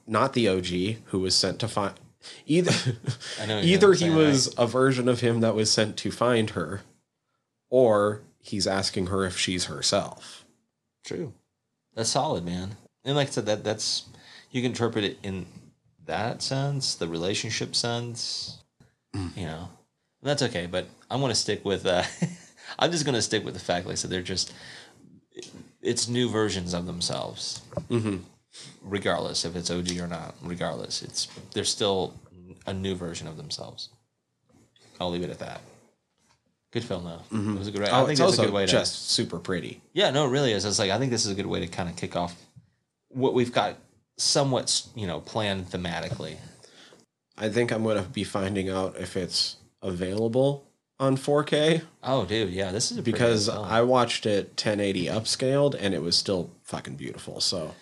[0.07, 1.95] not the OG who was sent to find.
[2.47, 2.73] Either,
[3.41, 6.83] I know either he was a version of him that was sent to find her,
[7.71, 10.45] or he's asking her if she's herself.
[11.05, 11.33] True.
[11.95, 12.77] That's solid, man.
[13.05, 14.07] And like I said, that that's
[14.51, 15.47] you can interpret it in
[16.09, 18.59] that sense, the relationship sense.
[19.15, 19.69] You know,
[20.23, 20.67] that's okay.
[20.67, 21.87] But I'm going to stick with.
[21.87, 22.03] Uh,
[22.79, 24.53] I'm just going to stick with the fact, like I said, they're just
[25.81, 28.17] it's new versions of themselves, Mm-hmm.
[28.83, 30.35] regardless if it's OG or not.
[30.43, 32.15] Regardless, it's they're still
[32.67, 33.89] a new version of themselves.
[35.01, 35.61] I'll leave it at that.
[36.71, 37.23] Good film though.
[37.37, 37.73] It was a.
[37.95, 39.81] I Oh, think it's also a good way to just super pretty.
[39.95, 40.65] yeah, no, it really is.
[40.67, 42.37] It's like I think this is a good way to kind of kick off
[43.09, 43.77] what we've got
[44.19, 46.37] somewhat, you know, planned thematically.
[47.37, 50.67] I think I'm going to be finding out if it's available
[50.99, 53.49] on 4K Oh, dude, yeah, this is a because.
[53.49, 57.41] I watched it 1080 upscaled and it was still fucking beautiful.
[57.41, 57.75] So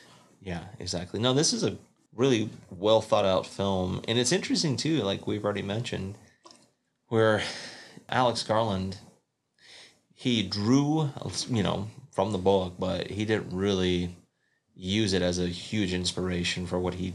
[0.42, 1.20] yeah, exactly.
[1.20, 1.76] No, this is a
[2.14, 5.02] really well thought out film, and it's interesting too.
[5.02, 6.16] Like we've already mentioned,
[7.08, 7.42] where
[8.08, 8.98] Alex Garland
[10.14, 11.10] he drew,
[11.48, 14.16] you know, from the book, but he didn't really
[14.76, 17.14] use it as a huge inspiration for what he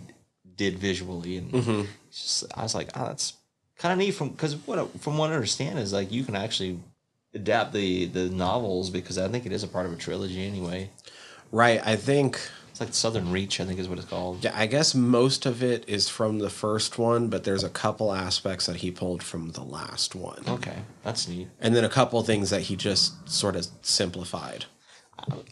[0.56, 1.38] did visually.
[1.38, 1.82] And mm-hmm.
[2.08, 3.34] it's just, I was like, oh, that's
[3.78, 4.12] kind of neat.
[4.12, 6.80] From because what from what I understand is like you can actually
[7.34, 10.90] adapt the the novels because I think it is a part of a trilogy anyway.
[11.52, 11.82] Right.
[11.86, 12.40] I think
[12.72, 14.44] It's like Southern Reach, I think is what it's called.
[14.44, 18.14] Yeah, I guess most of it is from the first one, but there's a couple
[18.14, 20.42] aspects that he pulled from the last one.
[20.48, 21.50] Okay, that's neat.
[21.60, 24.66] And then a couple things that he just sort of simplified.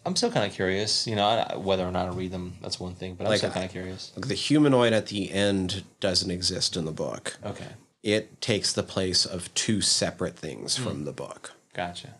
[0.06, 2.58] I'm still kind of curious, you know, I- whether or not I read them.
[2.62, 4.12] That's one thing, but I'm Like, still kind of curious.
[4.16, 7.38] Like the humanoid at the end doesn't exist in the book.
[7.44, 7.68] Okay,
[8.02, 10.84] It takes the place of two separate things Hmm.
[10.84, 11.52] from the book.
[11.74, 12.16] gotcha.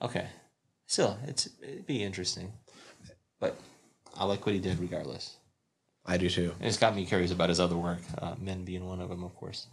[0.00, 0.26] Okay,
[0.86, 2.52] still, it's it'd be interesting,
[3.38, 3.56] but
[4.16, 5.36] I like what he did regardless.
[6.04, 6.54] I do too.
[6.58, 9.22] And it's got me curious about his other work, uh, Men being one of them,
[9.22, 9.68] of course.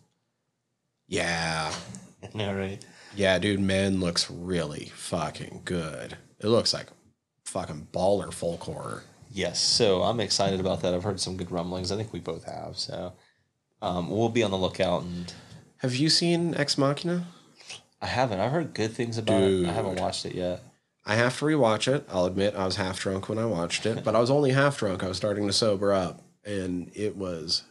[1.08, 1.74] Yeah.
[2.36, 2.84] no, right?
[3.16, 6.18] Yeah, dude, Men looks really fucking good.
[6.40, 6.88] It looks like
[7.46, 9.04] fucking baller folk horror.
[9.32, 10.94] Yes, so I'm excited about that.
[10.94, 11.92] I've heard some good rumblings.
[11.92, 12.78] I think we both have.
[12.78, 13.14] So
[13.82, 15.04] um, we'll be on the lookout.
[15.04, 15.32] And
[15.78, 17.28] Have you seen Ex Machina?
[18.02, 18.40] I haven't.
[18.40, 19.68] I've heard good things about it.
[19.68, 20.62] I haven't watched it yet.
[21.06, 22.06] I have to rewatch it.
[22.10, 24.78] I'll admit I was half drunk when I watched it, but I was only half
[24.78, 25.04] drunk.
[25.04, 27.64] I was starting to sober up, and it was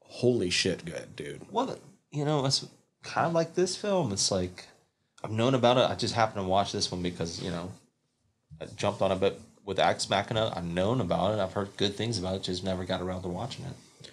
[0.00, 1.42] holy shit good, dude.
[1.50, 1.78] Well,
[2.10, 2.66] you know, it's
[3.02, 4.12] kind of like this film.
[4.12, 4.66] It's like
[5.24, 5.88] I've known about it.
[5.90, 7.70] I just happened to watch this one because you know
[8.60, 9.20] I jumped on it.
[9.20, 11.40] But with Ex Machina, I've known about it.
[11.40, 12.42] I've heard good things about it.
[12.42, 14.08] Just never got around to watching it.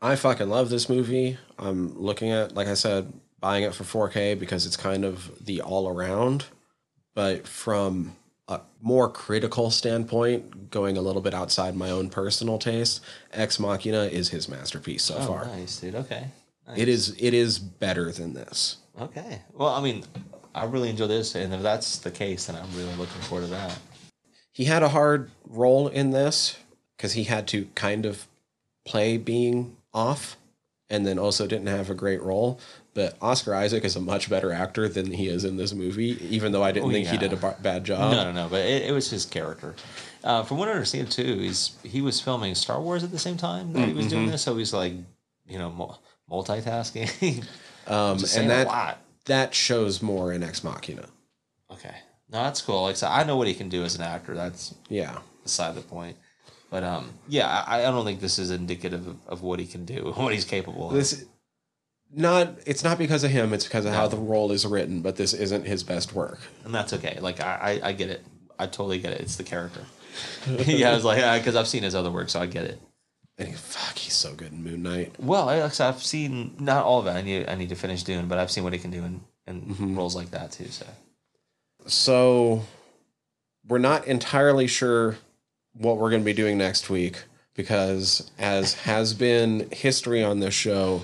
[0.00, 1.38] I fucking love this movie.
[1.58, 5.60] I'm looking at, like I said, buying it for 4K because it's kind of the
[5.62, 6.44] all around.
[7.14, 8.14] But from
[8.46, 13.00] a more critical standpoint, going a little bit outside my own personal taste,
[13.32, 15.44] Ex Machina is his masterpiece so Oh, far.
[15.46, 15.96] nice, dude.
[15.96, 16.28] Okay.
[16.68, 16.78] Nice.
[16.78, 18.76] It is it is better than this.
[19.00, 19.42] Okay.
[19.54, 20.04] Well, I mean,
[20.54, 23.50] I really enjoy this, and if that's the case, then I'm really looking forward to
[23.52, 23.78] that.
[24.52, 26.56] He had a hard role in this
[26.96, 28.26] because he had to kind of
[28.84, 30.36] play being off
[30.90, 32.58] and then also didn't have a great role.
[32.94, 36.50] But Oscar Isaac is a much better actor than he is in this movie, even
[36.50, 38.10] though I didn't Oh, think he did a bad job.
[38.10, 38.48] no, no, no.
[38.48, 39.76] But it, it was his character.
[40.24, 43.36] Uh, from what I understand, too, he's he was filming Star Wars at the same
[43.36, 44.14] time that he was Mm-hmm.
[44.16, 44.94] doing this, so he's like,
[45.46, 45.96] you know,
[46.28, 47.44] multitasking.
[47.88, 51.06] Um, and that that shows more in Ex Machina.
[51.70, 51.94] Okay.
[52.30, 52.82] No, that's cool.
[52.82, 54.34] Like I I know what he can do as an actor.
[54.34, 55.18] That's Yeah.
[55.42, 56.16] beside the point.
[56.70, 59.86] But um, yeah, I, I don't think this is indicative of, of what he can
[59.86, 60.94] do, what he's capable of.
[60.94, 61.24] This
[62.12, 65.16] not it's not because of him, it's because of how the role is written, but
[65.16, 66.38] this isn't his best work.
[66.64, 67.18] and that's okay.
[67.20, 68.24] Like I, I, I get it.
[68.58, 69.20] I totally get it.
[69.20, 69.80] It's the character.
[70.66, 72.80] yeah, I was like, because I've seen his other work, so I get it.
[73.38, 75.14] And he, fuck, he's so good in Moon Knight.
[75.18, 77.10] Well, I, like I said, I've seen not all of it.
[77.10, 79.20] I need, I need to finish doing, but I've seen what he can do in,
[79.46, 80.66] in roles like that too.
[80.68, 80.86] So
[81.86, 82.64] So
[83.66, 85.18] we're not entirely sure
[85.72, 87.22] what we're going to be doing next week
[87.54, 91.02] because, as has been history on this show,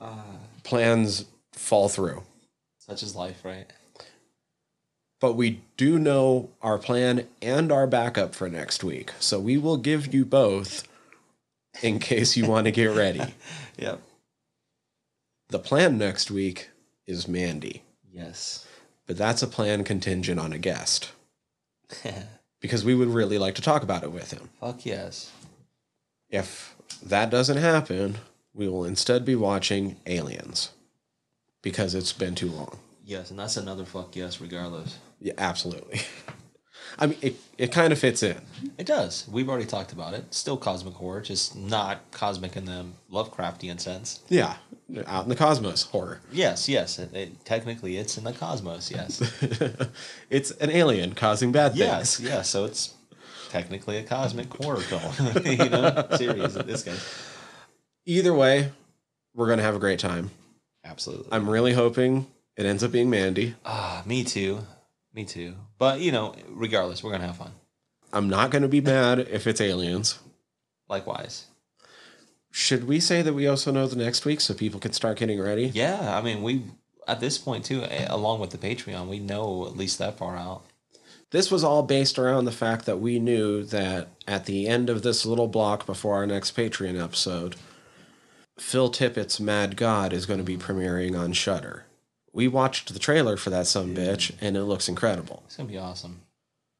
[0.00, 0.22] uh,
[0.62, 2.22] plans fall through.
[2.78, 3.66] such is life, right?
[5.20, 9.12] But we do know our plan and our backup for next week.
[9.20, 10.86] So we will give you both
[11.80, 13.22] in case you want to get ready.
[13.78, 14.00] Yep.
[15.48, 16.68] The plan next week
[17.06, 17.82] is Mandy,
[18.12, 18.66] Yes.
[19.06, 21.10] but that's a plan contingent on a guest
[22.60, 24.50] because we would really like to talk about it with him.
[24.60, 25.30] Fuck yes.
[26.30, 28.18] If that doesn't happen,
[28.54, 30.70] we will instead be watching Aliens
[31.62, 32.78] because it's been too long.
[33.04, 34.98] Yes, and that's another fuck yes, regardless.
[35.20, 36.02] Yeah, absolutely.
[36.98, 38.36] I mean, it, it kind of fits in.
[38.78, 39.26] It does.
[39.30, 40.32] We've already talked about it.
[40.34, 44.20] Still cosmic horror, just not cosmic in the Lovecraftian sense.
[44.28, 44.56] Yeah,
[45.06, 46.20] out in the cosmos horror.
[46.32, 46.98] Yes, yes.
[46.98, 48.90] It, it, technically, it's in the cosmos.
[48.90, 49.20] Yes.
[50.30, 52.16] it's an alien causing bad yes.
[52.16, 52.28] things.
[52.28, 52.50] Yes.
[52.50, 52.94] So it's
[53.50, 55.44] technically a cosmic horror film.
[55.44, 57.28] you know, series in this case.
[58.06, 58.72] Either way,
[59.34, 60.30] we're going to have a great time.
[60.84, 61.28] Absolutely.
[61.30, 63.54] I'm really hoping it ends up being Mandy.
[63.64, 64.60] Ah, me too.
[65.14, 65.54] Me too.
[65.78, 67.52] But you know, regardless, we're gonna have fun.
[68.12, 70.18] I'm not going to be mad if it's aliens.
[70.88, 71.46] Likewise.
[72.50, 75.40] Should we say that we also know the next week so people can start getting
[75.40, 75.66] ready?
[75.68, 76.16] Yeah.
[76.16, 76.64] I mean, we
[77.08, 80.36] at this point too, eh, along with the Patreon, we know at least that far
[80.36, 80.64] out.
[81.30, 85.00] This was all based around the fact that we knew that at the end of
[85.00, 87.56] this little block before our next Patreon episode,
[88.58, 91.86] Phil Tippett's Mad God is going to be premiering on Shudder.
[92.32, 95.42] We watched the trailer for that some bitch, and it looks incredible.
[95.46, 96.22] It's gonna be awesome.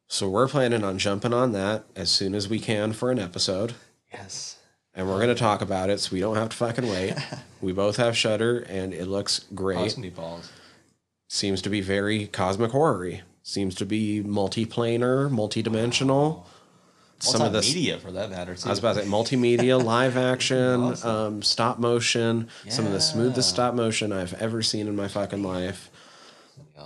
[0.08, 3.74] So we're planning on jumping on that as soon as we can for an episode.
[4.12, 4.56] Yes.
[4.94, 7.14] and we're gonna talk about it, so we don't have to fucking wait.
[7.62, 9.78] we both have Shudder, and it looks great.
[9.78, 10.48] Awesome meatballs.
[11.28, 16.44] Seems to be very cosmic horror Seems to be multiplanar, multidimensional.
[17.22, 18.66] Some of this media for that matter too.
[18.66, 22.48] I was about to say multimedia, live action, um, stop motion.
[22.68, 25.90] Some of the smoothest stop motion I've ever seen in my fucking life.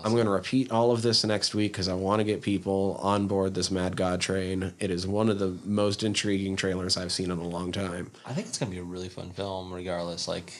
[0.04, 3.00] I'm going to repeat all of this next week because I want to get people
[3.02, 4.74] on board this Mad God train.
[4.78, 8.10] It is one of the most intriguing trailers I've seen in a long time.
[8.26, 10.28] I think it's gonna be a really fun film, regardless.
[10.28, 10.52] Like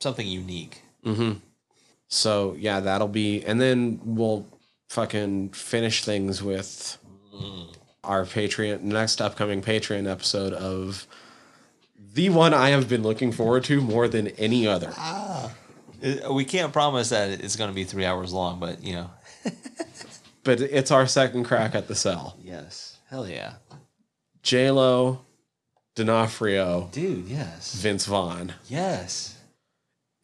[0.00, 0.80] something unique.
[2.08, 4.46] So yeah, that'll be, and then we'll
[4.88, 6.96] fucking finish things with
[8.04, 11.06] our Patreon next upcoming Patreon episode of
[12.14, 14.92] the one I have been looking forward to more than any other.
[14.96, 15.50] Uh,
[16.32, 19.10] We can't promise that it's gonna be three hours long, but you know.
[20.44, 22.38] But it's our second crack at the cell.
[22.42, 22.96] Yes.
[23.10, 23.54] Hell yeah,
[24.42, 25.20] J Lo,
[25.94, 27.28] D'Onofrio, dude.
[27.28, 27.74] Yes.
[27.74, 28.54] Vince Vaughn.
[28.68, 29.36] Yes.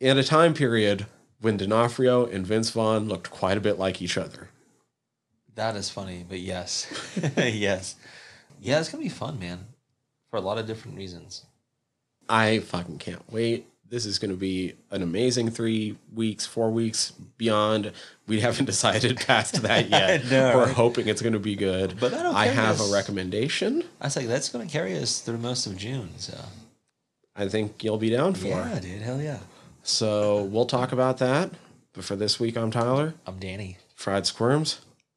[0.01, 1.07] In a time period
[1.41, 4.49] when D'Onofrio and Vince Vaughn looked quite a bit like each other.
[5.55, 6.87] That is funny, but yes,
[7.37, 7.95] yes,
[8.61, 8.81] yeah.
[8.81, 9.67] It's gonna be fun, man,
[10.31, 11.45] for a lot of different reasons.
[12.29, 13.67] I fucking can't wait.
[13.89, 17.93] This is going to be an amazing three weeks, four weeks beyond.
[18.27, 20.25] We haven't decided past that yet.
[20.25, 20.75] No, We're right?
[20.75, 22.01] hoping it's going to be good.
[22.01, 22.91] But I have yes.
[22.91, 23.85] a recommendation.
[24.01, 26.11] I was like, that's gonna carry us through most of June.
[26.17, 26.37] So
[27.37, 28.47] I think you'll be down for.
[28.47, 28.51] It.
[28.51, 29.03] Yeah, dude.
[29.03, 29.39] Hell yeah.
[29.83, 31.51] So we'll talk about that.
[31.93, 33.15] But for this week, I'm Tyler.
[33.27, 33.77] I'm Danny.
[33.95, 34.81] Fried Squirms.